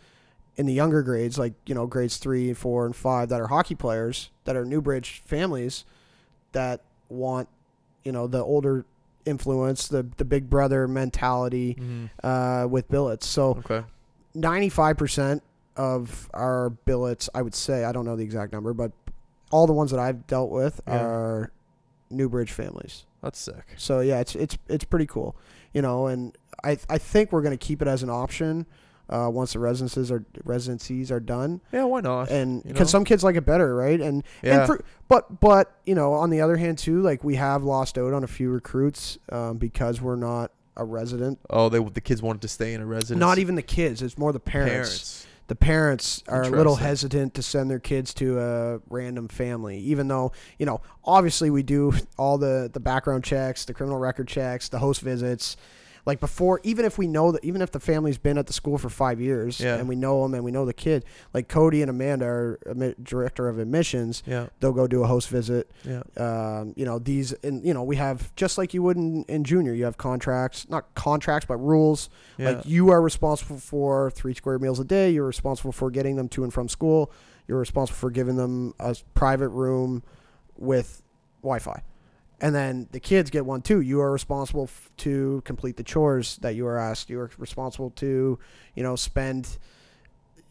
[0.57, 3.75] in the younger grades, like, you know, grades three, four, and five, that are hockey
[3.75, 5.85] players, that are Newbridge families
[6.53, 7.49] that want,
[8.05, 8.85] you know, the older
[9.25, 13.27] influence, the, the big brother mentality hmm uh, with billets.
[13.27, 13.83] So Okay.
[14.37, 15.41] 95%
[15.77, 18.93] of our billets, I would say, I don't know the exact number, but
[19.53, 21.01] all the ones that I've dealt with Yeah.
[21.01, 21.53] are
[22.11, 23.05] Newbridge families.
[23.23, 23.75] That's sick.
[23.77, 25.37] So yeah, it's it's it's pretty cool,
[25.73, 26.09] you know.
[26.09, 28.67] And I I think we're gonna keep it as an option
[29.09, 32.31] uh, once the residences are residencies are done, Yeah, why not?
[32.31, 34.01] and because some kids like it better, right?
[34.01, 34.59] And Yeah.
[34.59, 37.97] and for, but but you know, on the other hand too, like we have lost
[37.97, 41.39] out on a few recruits um, because we're not a resident.
[41.51, 43.21] oh, they the kids wanted to stay in a residence.
[43.21, 44.71] Not even the kids; it's more the parents.
[44.73, 45.27] parents.
[45.53, 50.09] The parents are a little hesitant to send their kids to a random family, even
[50.09, 54.71] though you know, obviously we do all the the background checks, the criminal record checks,
[54.71, 55.59] the host visits.
[56.05, 58.77] Like before, even if we know that, even if the family's been at the school
[58.77, 59.77] for five years Yeah.
[59.77, 62.97] and we know them and we know the kid, like Cody and Amanda are admi-
[63.05, 65.71] director of admissions, Yeah, they'll go do a host visit.
[65.85, 69.23] yeah, Um, you know these, and you know we have just like you would in,
[69.29, 72.11] in junior, you have contracts, not contracts, but rules.
[72.37, 72.51] yeah.
[72.51, 75.11] Like you are responsible for three square meals a day.
[75.11, 77.13] You're responsible for getting them to and from school.
[77.47, 80.03] You're responsible for giving them a private room
[80.57, 81.01] with
[81.43, 81.83] Wi-Fi.
[82.43, 83.81] And then the kids get one too.
[83.81, 87.09] You are responsible f- to complete the chores that you are asked.
[87.09, 88.39] You are responsible to,
[88.75, 89.59] you know, spend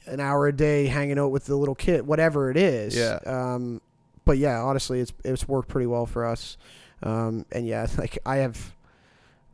[0.06, 2.96] an hour a day hanging out with the little kid, whatever it is.
[2.96, 3.20] Yeah.
[3.26, 3.82] Um,
[4.24, 6.58] but yeah, honestly, it's it's worked pretty well for us.
[7.04, 8.74] Um, and yeah, like I have,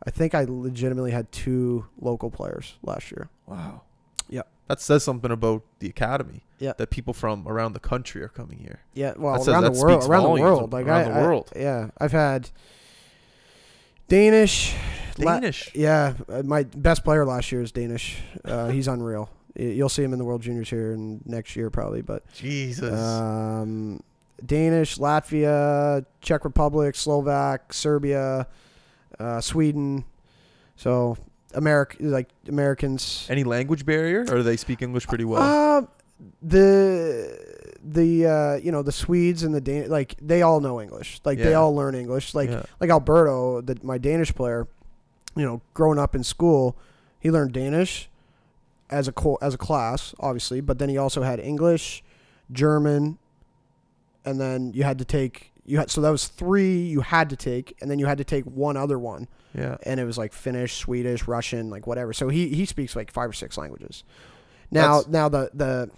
[0.06, 3.30] I think I legitimately had two local players last year.
[3.48, 3.82] wow.
[4.68, 6.44] That says something about the academy.
[6.60, 6.74] Yeah.
[6.78, 8.82] That people from around the country are coming here.
[8.94, 11.90] Yeah, well, That around the world, around the world, like around I, the I- yeah,
[12.00, 12.50] I've had
[14.08, 14.76] Danish.
[15.20, 15.72] La- Danish.
[15.74, 18.20] yeah, uh, my best player last year is Danish.
[18.46, 19.30] Uh, he's unreal.
[19.56, 22.94] You'll see him in the World Juniors here in next year probably, but Jesus.
[22.94, 24.02] um,
[24.46, 28.46] Danish, Latvia, Czech Republic, Slovak, Serbia,
[29.20, 30.06] uh, Sweden.
[30.76, 31.18] So
[31.54, 33.26] America, like Americans.
[33.30, 35.42] Any language barrier, or do they speak English pretty well?
[35.42, 35.86] Uh,
[36.42, 41.22] the the uh, you know the Swedes and the Dan- like they all know English.
[41.24, 41.58] Like they Yeah.
[41.58, 42.34] all learn English.
[42.36, 42.64] Like yeah.
[42.80, 44.68] like Alberto, the, my Danish player.
[45.36, 46.76] You know, growing up in school,
[47.20, 48.10] he learned Danish
[48.90, 52.04] as a co- as a class, obviously, but then he also had English,
[52.52, 53.20] German,
[54.26, 57.36] and then you had to take you had so that was three you had to
[57.36, 59.78] take, and then you had to take one other one yeah.
[59.84, 62.14] and it was like Finnish, Swedish, Russian, like whatever.
[62.14, 64.04] So he he speaks like five or six languages.
[64.72, 65.90] Now That's- now the the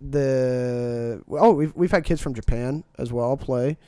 [0.00, 3.78] the oh we've we've had kids from Japan as well play.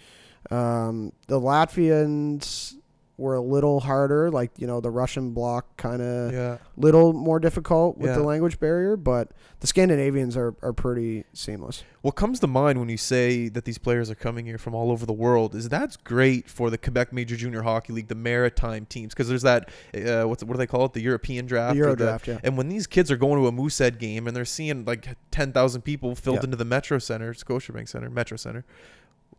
[0.50, 2.74] Um, the Latvians
[3.18, 6.58] were a little harder, like you know the Russian block kind of Yeah.
[6.76, 11.84] little more difficult with the language barrier, but the Scandinavians are, are pretty seamless.
[12.00, 14.90] What comes to mind when you say that these players are coming here from all
[14.90, 18.86] over the world is that's great for the Quebec Major Junior Hockey League, the maritime
[18.86, 21.78] teams, because there's that uh, what's what do they call it, the European draft, The
[21.78, 22.38] Euro draft, yeah.
[22.42, 25.52] And when these kids are going to a Moosehead game and they're seeing like ten
[25.52, 26.44] thousand people filled Yeah.
[26.44, 28.64] into the Metro Center, Scotiabank Center, Metro Center,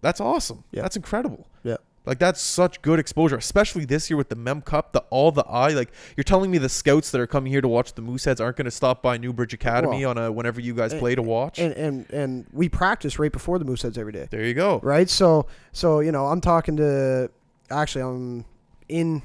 [0.02, 0.64] that's awesome.
[0.72, 0.84] Yeah.
[0.84, 1.48] That's incredible.
[1.64, 1.78] Yeah.
[2.06, 5.46] Like that's such good exposure, especially this year with the Mem Cup, the all the
[5.46, 5.70] eye.
[5.70, 8.58] Like you're telling me the scouts that are coming here to watch the Mooseheads aren't
[8.58, 11.22] going to stop by Newbridge Academy Well, on a whenever you guys and- play to
[11.22, 11.60] watch.
[11.60, 14.28] And and and we practice right before the Mooseheads every day.
[14.32, 14.80] there you go.
[14.84, 15.10] right?
[15.10, 17.32] So so you know, I'm talking to
[17.72, 18.46] actually I'm
[18.90, 19.22] in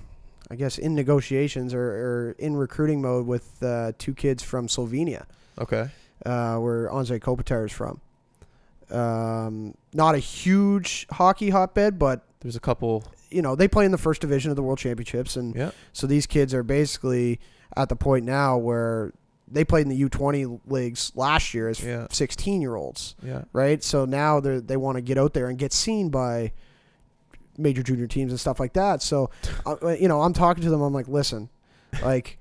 [0.51, 5.25] I guess in negotiations or, or in recruiting mode with uh, two kids from Slovenia,
[5.61, 5.91] Okay.
[6.25, 8.01] uh, where Anze Kopitar is from.
[8.91, 13.05] Um, not a huge hockey hotbed, but There's a couple.
[13.31, 15.71] you know they play in the first division of the World Championships, and Yeah.
[15.93, 17.41] so these kids are basically
[17.77, 19.13] at the point now where
[19.51, 22.07] they played in the U20 leagues last year as Yeah.
[22.11, 23.45] 16 year olds Yeah.
[23.53, 23.83] right?
[23.83, 26.53] So now they they want to get out there and get seen by
[27.57, 29.03] major junior teams and stuff like that.
[29.03, 29.31] So,
[29.67, 30.81] uh, you know, I'm talking to them.
[30.81, 31.49] I'm like, listen,
[32.03, 32.39] like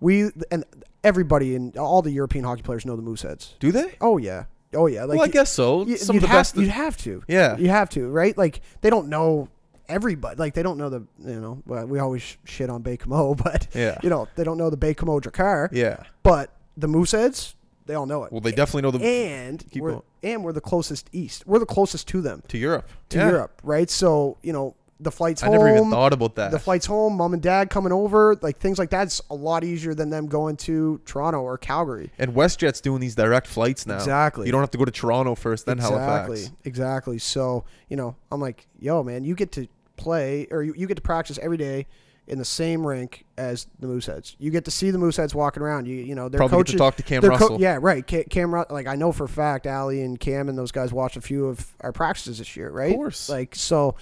[0.00, 0.64] we and
[1.04, 3.54] everybody and all the European hockey players know the Mooseheads.
[3.60, 3.94] Do they?
[4.00, 4.44] Oh yeah,
[4.74, 5.04] oh yeah.
[5.04, 5.86] Like well, I guess so.
[5.86, 6.56] you, Some of the have, best.
[6.56, 7.22] You'd have to.
[7.28, 7.56] yeah.
[7.56, 8.36] You have to, right?
[8.36, 9.48] Like they don't know
[9.88, 10.36] everybody.
[10.36, 11.62] Like they don't know the you know.
[11.66, 13.98] Well, we always shit on Baie-Comeau, but Yeah.
[14.02, 15.68] you know they don't know the Baie-Comeau Drakkar.
[15.72, 16.02] Yeah.
[16.22, 17.54] But the Mooseheads,
[17.86, 18.32] they all know it.
[18.32, 20.02] Well, they definitely know the and Keep we're, going.
[20.22, 21.44] and we're the closest east.
[21.46, 22.88] We're the closest to them to Europe.
[23.10, 23.28] to Yeah.
[23.30, 23.90] Europe, right?
[23.90, 25.56] So you know the flights I home.
[25.56, 26.50] never even thought about that.
[26.50, 29.94] the flights home, mom and dad coming over, like things like that's a lot easier
[29.94, 32.10] than them going to Toronto or Calgary.
[32.18, 33.96] and WestJet's doing these direct flights now.
[33.96, 34.46] Exactly.
[34.46, 36.30] You don't have to go to Toronto first, then exactly, Halifax.
[36.40, 36.58] exactly.
[36.64, 37.18] Exactly.
[37.18, 40.94] So you know, I'm like, yo, man, you get to play or you, you get
[40.96, 41.86] to practice every day
[42.28, 44.36] in the same rink as the Mooseheads.
[44.38, 45.86] You get to see the Mooseheads walking around.
[45.88, 46.72] You you know, their Probably coaches.
[46.74, 47.60] to talk to Cam Russell.
[47.60, 48.06] yeah, right.
[48.08, 50.92] Ca- Cam, Ru- like I know for a fact, Ali and Cam and those guys
[50.92, 52.90] watched a few of our practices this year, right?
[52.92, 53.28] Of course.
[53.28, 53.96] Like so,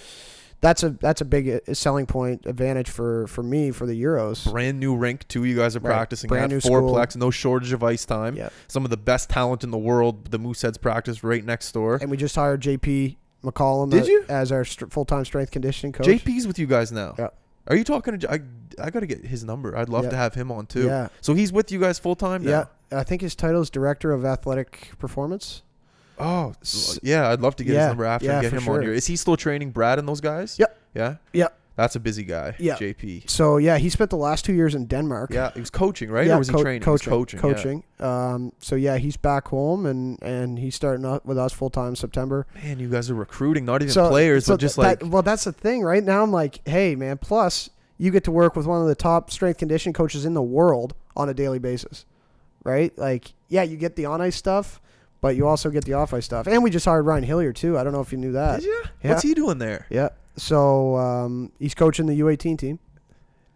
[0.60, 4.50] that's a that's a big uh, selling point advantage for for me for the Euros.
[4.50, 5.44] Brand new rink too.
[5.44, 5.92] You guys are Right.
[5.94, 6.72] practicing Brand at new school.
[6.94, 7.16] fourplex.
[7.16, 8.36] No shortage of ice time.
[8.36, 8.50] Yeah.
[8.68, 10.30] Some of the best talent in the world.
[10.30, 11.98] The Mooseheads practice right next door.
[12.00, 14.24] And we just hired JP McCollum Did you?
[14.28, 16.06] as our st- full time strength conditioning coach.
[16.06, 17.14] JP's with you guys now.
[17.18, 17.28] Yeah.
[17.66, 18.30] Are you talking to?
[18.32, 18.40] I
[18.82, 19.76] I gotta get his number.
[19.76, 20.10] I'd love Yeah.
[20.10, 20.86] to have him on too.
[20.86, 22.66] Yeah, So he's with you guys full time yeah.
[22.92, 25.62] I think his title is director of athletic performance.
[26.20, 26.52] Oh,
[27.02, 27.28] yeah.
[27.30, 28.74] I'd love to get Yeah, his number after yeah, and get him sure.
[28.76, 28.92] on here.
[28.92, 30.58] Is he still training Brad and those guys?
[30.58, 30.78] Yep.
[30.94, 31.16] Yeah.
[31.32, 31.56] Yep.
[31.76, 32.56] That's a busy guy.
[32.58, 32.76] Yeah.
[32.76, 33.30] JP.
[33.30, 35.30] So yeah, he spent the last two years in Denmark.
[35.32, 36.26] Yeah, he was coaching, right?
[36.26, 36.82] Yeah, or was he co- training?
[36.82, 37.84] He was Coaching, coaching.
[37.98, 38.32] yeah.
[38.34, 41.96] Um, so yeah, he's back home and and he's starting up with us full time
[41.96, 42.46] September.
[42.62, 45.44] Man, you guys are recruiting not even so players, so but just like well, that's
[45.44, 46.04] the thing, right?
[46.04, 49.30] Now I'm like, hey man, plus you get to work with one of the top
[49.30, 52.04] strength condition coaches in the world on a daily basis,
[52.62, 52.92] right?
[52.98, 54.82] Like, yeah, you get the on ice stuff,
[55.20, 56.46] but you also get the off ice stuff.
[56.46, 57.78] And we just hired Ryan Hillier too.
[57.78, 58.60] I don't know if you knew that.
[58.60, 58.82] Did you?
[59.02, 59.10] yeah.
[59.10, 59.86] What's he doing there?
[59.90, 60.10] Yeah.
[60.36, 62.78] So um, he's coaching the U18 team.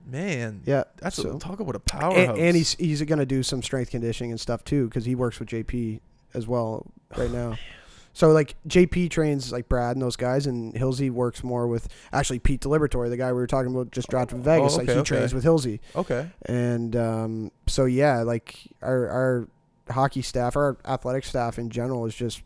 [0.07, 0.85] Man, Yeah.
[0.99, 1.37] that's so.
[1.37, 2.39] a, talk about a and, powerhouse.
[2.39, 5.39] and he's he's going to do some strength conditioning and stuff too because he works
[5.39, 6.01] with JP
[6.35, 6.87] as well
[7.17, 7.57] right now.
[8.13, 12.39] So like JP trains like Brad and those guys, and Hilsey works more with actually
[12.39, 14.75] Pete DiLiberatore, the guy we were talking about just dropped from Vegas.
[14.75, 15.03] Oh, like he okay.
[15.03, 16.29] trains with Hilsey, okay.
[16.47, 19.49] and um, so yeah, like our our
[19.91, 22.43] hockey staff, our athletic staff in general is just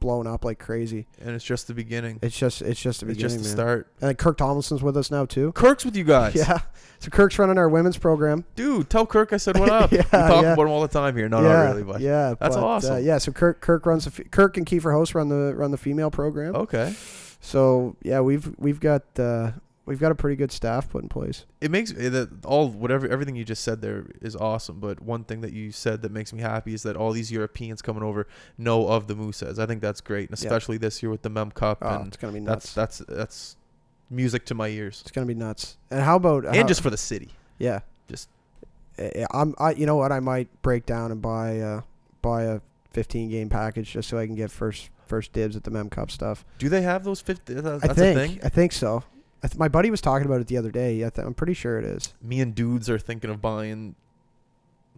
[0.00, 1.06] blown up like crazy.
[1.20, 2.18] And it's just the beginning.
[2.22, 3.66] It's just it's just the It's beginning, just the man.
[3.66, 3.92] start.
[4.02, 5.52] And Kirk Tomlinson's with us now too.
[5.52, 6.34] Kirk's with you guys.
[6.36, 6.58] Yeah,
[6.98, 8.44] so Kirk's running our women's program.
[8.54, 9.92] Dude, tell Kirk I said what up.
[9.92, 10.52] Yeah, we talk yeah.
[10.52, 11.28] about him all the time here.
[11.28, 13.04] No, yeah, not really, but yeah, That's but, uh, awesome.
[13.04, 15.78] yeah, so Kirk Kirk runs the fe- Kirk and Kiefer Host run the run the
[15.78, 16.54] female program.
[16.54, 16.94] okay.
[17.40, 19.52] So yeah, we've we've got uh,
[19.86, 21.44] we've got a pretty good staff put in place.
[21.60, 24.80] It makes that all whatever everything you just said there is awesome.
[24.80, 27.82] But one thing that you said that makes me happy is that all these Europeans
[27.82, 28.26] coming over
[28.58, 29.58] know of the Mooseheads.
[29.58, 30.46] I think that's great, and Yeah.
[30.46, 32.74] especially this year with the Mem Cup, Oh, and it's gonna be that's nuts.
[32.74, 33.56] that's that's that's
[34.10, 35.76] music to my ears, it's gonna be nuts.
[35.90, 37.30] And how about and how- just for the city.
[37.58, 38.28] yeah, just-
[38.98, 41.80] Uh, I'm I you know what I might break down and buy uh
[42.22, 42.60] buy a
[42.92, 46.10] 15 game package just so I can get first first dibs at the Mem Cup
[46.12, 46.44] stuff.
[46.58, 47.54] Do they have those fifty?
[47.54, 47.94] That, I think a
[48.28, 48.40] thing.
[48.44, 49.02] I think so.
[49.48, 51.04] Th- my buddy was talking about it the other day.
[51.04, 52.14] I th- I'm pretty sure it is.
[52.22, 53.94] Me and dudes are thinking of buying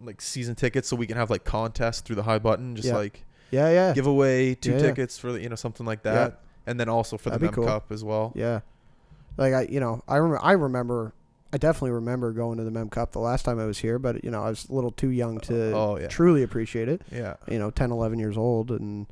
[0.03, 2.95] like season tickets so we can have like contests through the high button, just Yeah.
[2.97, 4.83] like Yeah, yeah, give away two Yeah, yeah.
[4.83, 6.13] tickets for the, you know something like Yeah.
[6.13, 7.65] that, and then also for That'd the be Mem cool.
[7.65, 8.31] Cup as well.
[8.35, 8.59] yeah.
[9.37, 10.43] Like I, you know, I remember.
[10.43, 11.13] I remember.
[11.53, 14.21] I definitely remember going to the Mem Cup the last time I was here, but
[14.23, 17.01] you know, I was a little too young to Oh yeah, truly appreciate it.
[17.11, 17.35] yeah.
[17.47, 19.07] you know 10 11 years old and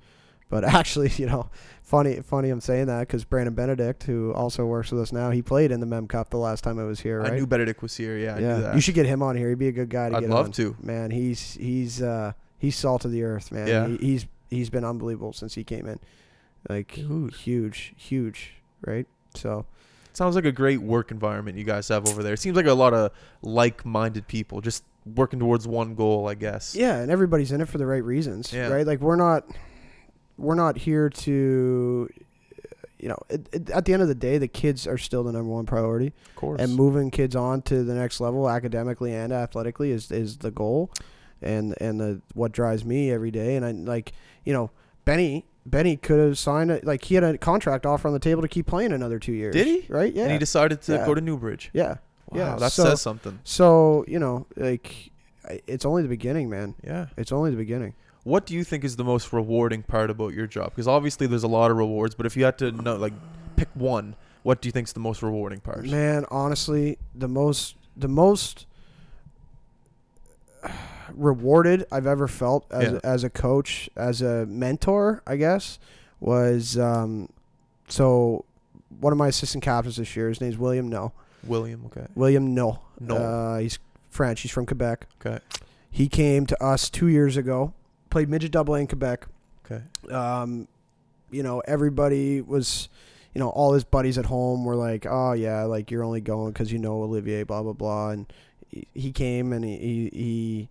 [0.49, 1.49] but actually you know
[1.83, 5.41] funny funny i'm saying that because brandon benedict who also works with us now he
[5.41, 7.81] played in the mem cup the last time i was here right I knew Benedict
[7.81, 8.17] was here.
[8.17, 8.75] Yeah, I knew that.
[8.75, 10.47] you should get him on here he'd be a good guy to I'd get love
[10.47, 10.51] on.
[10.53, 10.75] to.
[10.81, 13.87] man he's he's uh he's salt of the earth man Yeah.
[13.87, 15.99] he, he's he's been unbelievable since he came in
[16.69, 17.33] like Dude.
[17.35, 18.53] huge huge
[18.85, 19.65] right so
[20.13, 22.35] Sounds like a great work environment you guys have over there.
[22.35, 24.83] It seems like a lot of like-minded people just
[25.15, 26.73] working towards one goal, I guess.
[26.75, 28.69] yeah and everybody's in it for the right reasons Yeah.
[28.69, 29.45] right like we're not
[30.37, 32.09] we're not here to
[32.99, 35.31] you know it, it, at the end of the day the kids are still the
[35.31, 36.61] number one priority Of course.
[36.61, 40.89] and moving kids on to the next level academically and athletically is is the goal
[41.41, 44.13] and and the what drives me every day and I like
[44.45, 44.71] you know
[45.03, 48.41] Benny Benny could have signed a, like he had a contract offer on the table
[48.41, 49.85] to keep playing another 2 years Did he?
[49.89, 51.05] right yeah And he decided to Yeah.
[51.05, 51.69] go to Newbridge.
[51.73, 51.97] yeah
[52.29, 53.39] Wow, Yeah, that so- says something.
[53.43, 55.11] so you know like
[55.67, 57.07] it's only the beginning man Yeah.
[57.17, 57.93] it's only the beginning
[58.25, 60.71] What do you think is the most rewarding part about your job?
[60.71, 63.13] Because obviously there's a lot of rewards, but if you had to know, like,
[63.55, 65.85] pick one, what do you think is the most rewarding part?
[65.85, 68.65] Man, honestly, the most the most
[71.13, 72.99] rewarded I've ever felt as Yeah.
[73.03, 75.77] as a coach, as a mentor, I guess,
[76.19, 77.29] was um,
[77.87, 78.43] so
[78.99, 80.29] one of my assistant captains this year.
[80.29, 81.11] His name's William No.
[81.43, 81.83] William.
[81.85, 82.07] Okay.
[82.15, 82.79] William No.
[82.99, 83.15] No.
[83.17, 83.77] Uh, he's
[84.09, 84.41] French.
[84.41, 85.05] He's from Quebec.
[85.23, 85.39] Okay.
[85.91, 87.73] He came to us two years ago.
[88.15, 89.27] Played midget double A in Quebec.
[89.65, 89.83] Okay.
[90.09, 90.69] um,
[91.31, 92.87] you know, everybody was,
[93.33, 96.53] you know, all his buddies at home were like, "Oh yeah, like you're only going
[96.53, 98.31] because you know Olivier, blah blah blah." And
[98.69, 100.69] he, he came and he, he he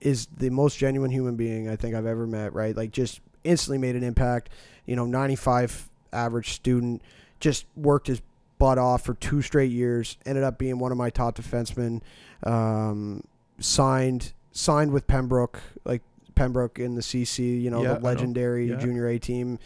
[0.00, 2.54] is the most genuine human being I think I've ever met.
[2.54, 4.48] Right, like just instantly made an impact.
[4.86, 7.02] You know, 95 average student,
[7.38, 8.22] just worked his
[8.58, 10.16] butt off for two straight years.
[10.24, 12.00] Ended up being one of my top defensemen.
[12.44, 13.24] Um,
[13.60, 16.00] signed signed with Pembroke, like
[16.36, 18.76] Pembroke in the CC, you know, Yeah, the legendary Yeah.
[18.76, 19.58] junior A team.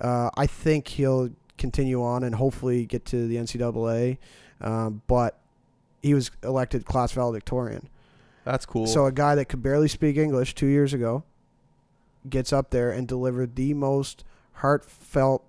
[0.00, 4.18] Uh, I think he'll continue on and hopefully get to the NCAA.
[4.60, 5.38] Um, but
[6.02, 7.88] he was elected class valedictorian.
[8.44, 8.86] That's cool.
[8.88, 11.22] So a guy that could barely speak English two years ago
[12.28, 15.44] gets up there and delivered the most heartfelt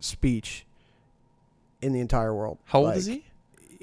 [0.00, 0.66] speech
[1.80, 2.58] in the entire world.
[2.64, 3.24] how old Like, is he?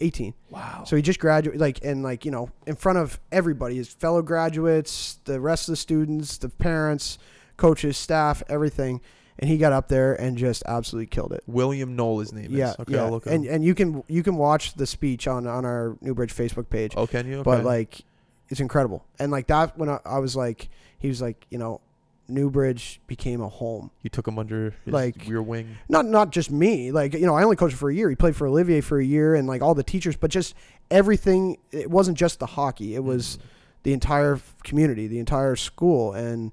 [0.01, 0.33] 18.
[0.49, 0.83] Wow.
[0.85, 4.21] So he just graduated, like, and like you know, in front of everybody, his fellow
[4.21, 7.17] graduates, the rest of the students, the parents,
[7.57, 8.99] coaches, staff, everything,
[9.39, 11.43] and he got up there and just absolutely killed it.
[11.47, 12.79] William Knoll, his name Yeah, is.
[12.79, 13.53] Okay, yeah, I'll look and him.
[13.55, 16.93] and you can you can watch the speech on on our Newbridge Facebook page.
[16.97, 17.35] Oh, can you?
[17.39, 17.43] Okay.
[17.43, 18.01] but like
[18.49, 20.67] it's incredible and like that when I, I was like
[20.99, 21.79] he was like you know
[22.28, 23.91] newbridge became a home.
[24.01, 25.78] You took him under his, like- your wing.
[25.89, 26.91] not not just me.
[26.91, 28.09] Like you know i only coached for a year.
[28.09, 30.55] He played for olivier for a year and like all the teachers but just
[30.89, 32.95] everything it wasn't just the hockey.
[32.95, 33.41] It was mm.
[33.84, 36.13] the entire community the entire school.
[36.13, 36.51] And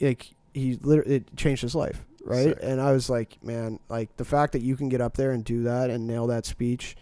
[0.00, 2.44] like he literally it changed his life right?
[2.44, 2.58] Sick.
[2.62, 5.44] and i was like man like the fact that you can get up there and
[5.44, 6.96] do that and nail that speech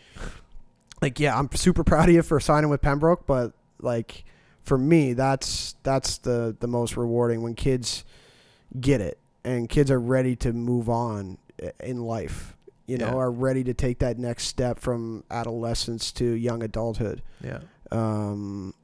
[1.03, 4.25] like yeah i'm super proud of you for signing with pembroke but like
[4.69, 8.05] for me that's that's the the most rewarding when kids
[8.81, 11.39] get it and kids are ready to move on
[11.83, 12.55] in life
[12.87, 13.15] you know Yeah.
[13.17, 17.61] are ready to take that next step from adolescence to young adulthood Yeah.
[17.91, 18.75] um,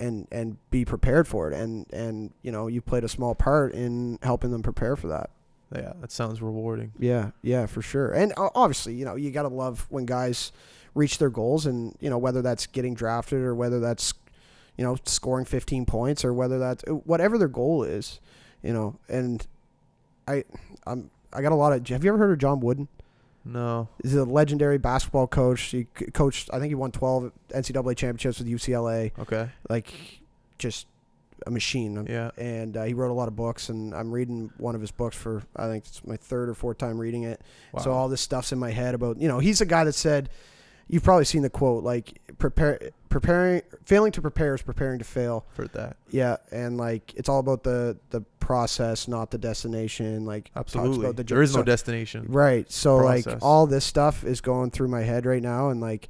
[0.00, 1.54] and and be prepared for it.
[1.58, 5.30] And and you know, you played a small part in helping them prepare for that.
[5.74, 5.92] Yeah.
[6.00, 6.92] That sounds rewarding.
[7.00, 8.12] Yeah, yeah, for sure.
[8.12, 10.52] And obviously, you know, you got to love when guys
[10.94, 14.14] reach their goals, and you know whether that's getting drafted or whether that's
[14.78, 18.20] you know scoring 15 points or whether that's whatever their goal is.
[18.62, 19.46] You know, and
[20.26, 20.44] I
[20.86, 21.86] I'm I got a lot of.
[21.88, 22.88] Have you ever heard of John Wooden?
[23.44, 23.88] No.
[24.02, 25.60] He's a legendary basketball coach.
[25.62, 26.50] He coached.
[26.52, 29.12] I think he won 12 NCAA championships with UCLA.
[29.18, 29.48] Okay.
[29.70, 29.92] Like,
[30.58, 30.86] just
[31.46, 32.06] a machine.
[32.08, 32.30] Yeah.
[32.36, 35.16] And uh, he wrote a lot of books, and I'm reading one of his books
[35.16, 37.40] for I think it's my third or fourth time reading it.
[37.72, 37.82] Wow.
[37.82, 40.28] So all this stuff's in my head about you know he's a guy that said,
[40.88, 42.78] you've probably seen the quote like prepare
[43.08, 45.46] preparing failing to prepare is preparing to fail.
[45.52, 45.96] for that.
[46.10, 50.24] Yeah, and like it's all about the the process, not the destination.
[50.24, 51.00] Like Absolutely.
[51.00, 52.26] about the there is no so- destination.
[52.28, 52.70] Right.
[52.70, 53.26] So process.
[53.26, 56.08] like all this stuff is going through my head right now and like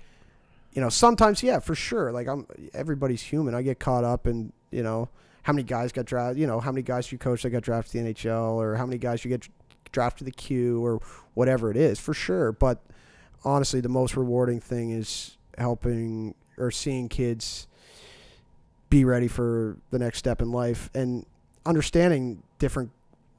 [0.72, 2.12] you know, sometimes yeah, for sure.
[2.12, 3.55] Like I'm everybody's human.
[3.55, 5.09] I get caught up in, you know,
[5.43, 7.93] how many guys got drafted, you know, how many guys you coach that got drafted
[7.93, 9.49] to the NHL or how many guys you get
[9.91, 11.01] drafted to the Q or
[11.35, 12.53] whatever it is, for sure.
[12.53, 12.81] But
[13.45, 17.66] honestly, the most rewarding thing is helping or seeing kids
[18.91, 21.26] be ready for the next step in life and
[21.66, 22.91] understanding different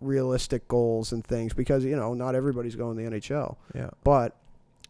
[0.02, 3.89] realistic goals and things because you know not everybody's going to the NHL, Yeah.
[4.04, 4.36] but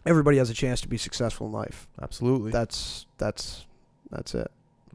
[0.06, 1.88] everybody has a chance to be successful in life.
[2.02, 2.52] Absolutely.
[2.52, 3.66] That's that's
[4.12, 4.52] that's it.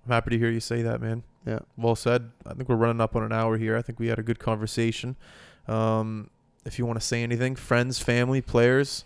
[0.07, 1.23] I'm happy to hear you say that, man.
[1.47, 1.61] Yeah.
[1.77, 2.31] Well said.
[2.47, 3.77] I think we're running up on an hour here.
[3.77, 5.17] I think we had a good conversation.
[5.67, 6.31] Um,
[6.67, 9.05] if you want to say anything, friends, family, players,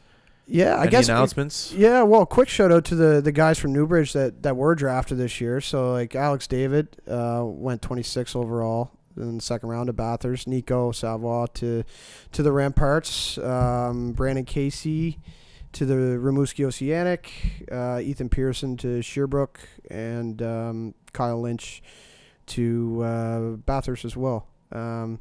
[0.51, 1.09] Yeah, I any guess.
[1.09, 1.72] announcements.
[1.72, 5.18] Yeah, well, quick shout out to the the guys from Newbridge that that were drafted
[5.18, 5.61] this year.
[5.61, 10.49] So like Alex David uh, went 26 overall in the second round to Bathurst.
[10.49, 11.84] Nico Savoie to
[12.32, 13.36] to the Remparts.
[13.46, 15.18] Um, Brandon Casey
[15.72, 17.30] to the Rimouski Oceanic.
[17.70, 21.82] Uh, Ethan Pearson to Sherbrooke and um, Kyle Lynch
[22.46, 24.46] to uh, Bathurst as well.
[24.72, 25.20] Um,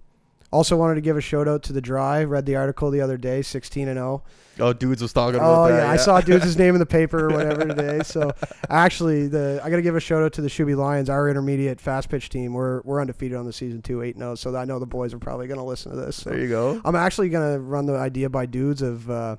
[0.51, 2.23] also wanted to give a shout out to the Dry.
[2.23, 4.23] Read the article the other day, 16 and 0.
[4.59, 5.83] Oh, dudes was talking about Oh that.
[5.83, 7.99] yeah, I saw dudes' name in the paper or whatever today.
[8.03, 8.31] So
[8.69, 11.79] actually, the I got to give a shout out to the Shuby Lions, our intermediate
[11.79, 12.53] fast pitch team.
[12.53, 14.35] We're we're undefeated on the season two, eight zero.
[14.35, 16.15] So I know the boys are probably going to listen to this.
[16.17, 16.81] So There you go.
[16.85, 19.35] I'm actually going to run the idea by dudes of uh,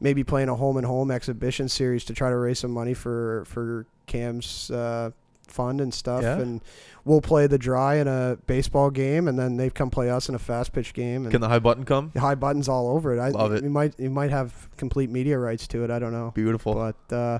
[0.00, 3.44] maybe playing a home and home exhibition series to try to raise some money for
[3.46, 5.10] for Cam's uh,
[5.50, 6.22] fund and stuff.
[6.22, 6.38] Yeah.
[6.38, 6.60] And
[7.04, 10.34] we'll play the dry in a baseball game, and then they've come play us in
[10.34, 11.22] a fast pitch game.
[11.24, 12.10] And Can the high button come?
[12.14, 13.20] The high buttons all over it.
[13.20, 13.64] I Love it.
[13.64, 15.90] You might you might have complete media rights to it.
[15.90, 16.74] I don't know, Beautiful.
[16.74, 17.38] but uh,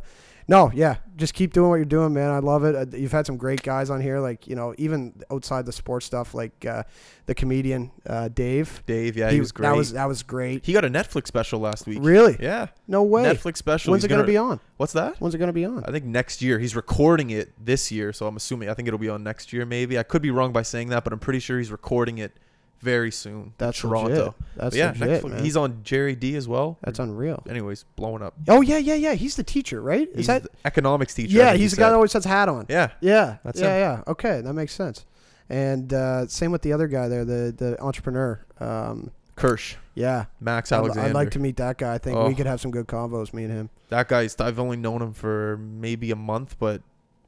[0.50, 2.30] no, yeah, just keep doing what you're doing, man.
[2.30, 2.74] I love it.
[2.74, 6.06] Uh, You've had some great guys on here, like you know, even outside the sports
[6.06, 6.84] stuff, like uh,
[7.26, 8.82] the comedian uh, Dave.
[8.86, 9.68] Dave, yeah, he, was great.
[9.68, 10.64] That was that was great.
[10.64, 11.98] he got a Netflix special last week.
[12.00, 12.38] Really?
[12.40, 12.68] Yeah.
[12.86, 13.24] No way.
[13.24, 13.90] Netflix special.
[13.90, 14.58] When's He's it gonna, be on?
[14.78, 15.20] What's that?
[15.20, 15.84] When's it gonna be on?
[15.84, 16.58] I think next year.
[16.58, 19.66] He's recording it this year, so I'm assuming I think it'll be on next year
[19.66, 19.98] maybe.
[19.98, 22.32] I could be wrong by saying that, but I'm pretty sure he's recording it
[22.80, 23.52] very soon.
[23.58, 24.08] That's Toronto.
[24.10, 24.34] legit.
[24.56, 25.30] That's But yeah, legit, Netflix.
[25.32, 25.44] man.
[25.44, 26.78] He's on Jerry D as well.
[26.82, 27.42] That's unreal.
[27.48, 28.34] Anyways, blowing up.
[28.48, 29.14] Oh yeah, yeah, yeah.
[29.14, 30.08] He's the teacher, right?
[30.10, 30.46] Is He's that?
[30.64, 31.36] economics teacher.
[31.36, 32.66] Yeah, he's the guy that always has hat on.
[32.68, 34.02] Yeah, Yeah, That's yeah, him.
[34.06, 34.12] yeah.
[34.12, 35.04] Okay, that makes sense.
[35.50, 38.44] And uh, same with the other guy there, the the entrepreneur.
[38.60, 41.08] Um, Kirsch, yeah, Max I'd, Alexander.
[41.10, 41.94] I'd like to meet that guy.
[41.94, 42.26] I think Oh.
[42.26, 43.70] we could have some good combos, me and him.
[43.88, 44.34] That guy's.
[44.40, 46.82] I've only known him for maybe a month, but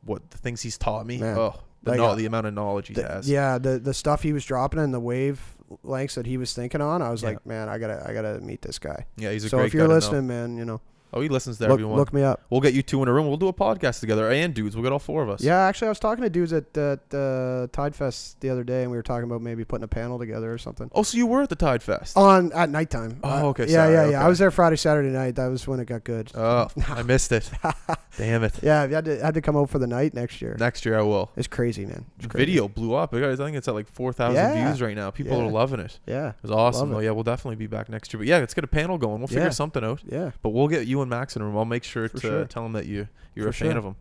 [0.05, 1.19] what the things he's taught me.
[1.19, 1.39] Man.
[1.39, 3.29] Oh, the, Like, kno- uh, the amount of knowledge he The- has.
[3.29, 5.41] yeah, the the stuff he was dropping and the wave
[5.83, 7.31] lengths that he was thinking on, I was Yeah.
[7.31, 9.07] like, man, I gotta I gotta meet this guy.
[9.17, 9.95] yeah, he's a so great if you're guy to know.
[9.95, 10.81] listening, man, you know,
[11.13, 11.97] Oh, he listens to Look, everyone.
[11.97, 12.41] look me up.
[12.51, 13.27] We'll get you two in a room.
[13.29, 14.31] We'll do a podcast together.
[14.31, 15.43] And dudes, we'll get all four of us.
[15.43, 18.83] Yeah, actually, I was talking to dudes at at uh, Tide Fest the other day,
[18.83, 20.91] and we were talking about maybe putting a panel together or something.
[20.95, 22.17] Oh, so you were at the Tide Fest?
[22.17, 23.19] On at nighttime.
[23.25, 24.25] Oh, Uh, okay, Yeah, sorry, yeah, yeah.
[24.25, 25.37] I was there Friday, Saturday night.
[25.37, 26.31] That was when it got good.
[26.35, 27.51] Oh, I missed it.
[28.17, 28.55] Damn it.
[28.63, 30.57] Yeah, I had to had to come out for the night next year.
[30.59, 31.31] Next year I will.
[31.37, 32.05] It's crazy, man.
[32.19, 32.45] It's crazy.
[32.47, 33.13] video blew up.
[33.13, 34.67] Guys, I think it's at like 4,000 Yeah.
[34.69, 35.11] views right now.
[35.11, 35.45] People Yeah.
[35.45, 35.99] are loving it.
[36.07, 36.93] Yeah, It was awesome.
[36.95, 38.19] Oh, yeah, we'll definitely be back next year.
[38.19, 39.19] But yeah, let's get a panel going.
[39.19, 39.51] We'll figure Yeah.
[39.51, 40.01] something out.
[40.07, 40.31] yeah.
[40.43, 41.57] But we'll get you and Max in a room.
[41.57, 42.45] I'll make sure For to sure.
[42.47, 43.79] tell him that you you're For a fan sure.
[43.79, 43.97] of them.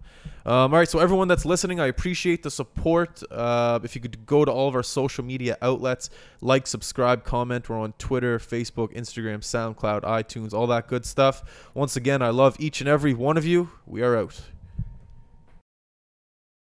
[0.46, 3.22] Um, all right, so everyone that's listening, I appreciate the support.
[3.30, 6.10] Uh, if you could go to all of our social media outlets,
[6.42, 7.70] like, subscribe, comment.
[7.70, 11.70] We're on Twitter, Facebook, Instagram, SoundCloud, iTunes, all that good stuff.
[11.76, 13.70] Once again, I love each and every one of you.
[13.86, 14.42] We are out.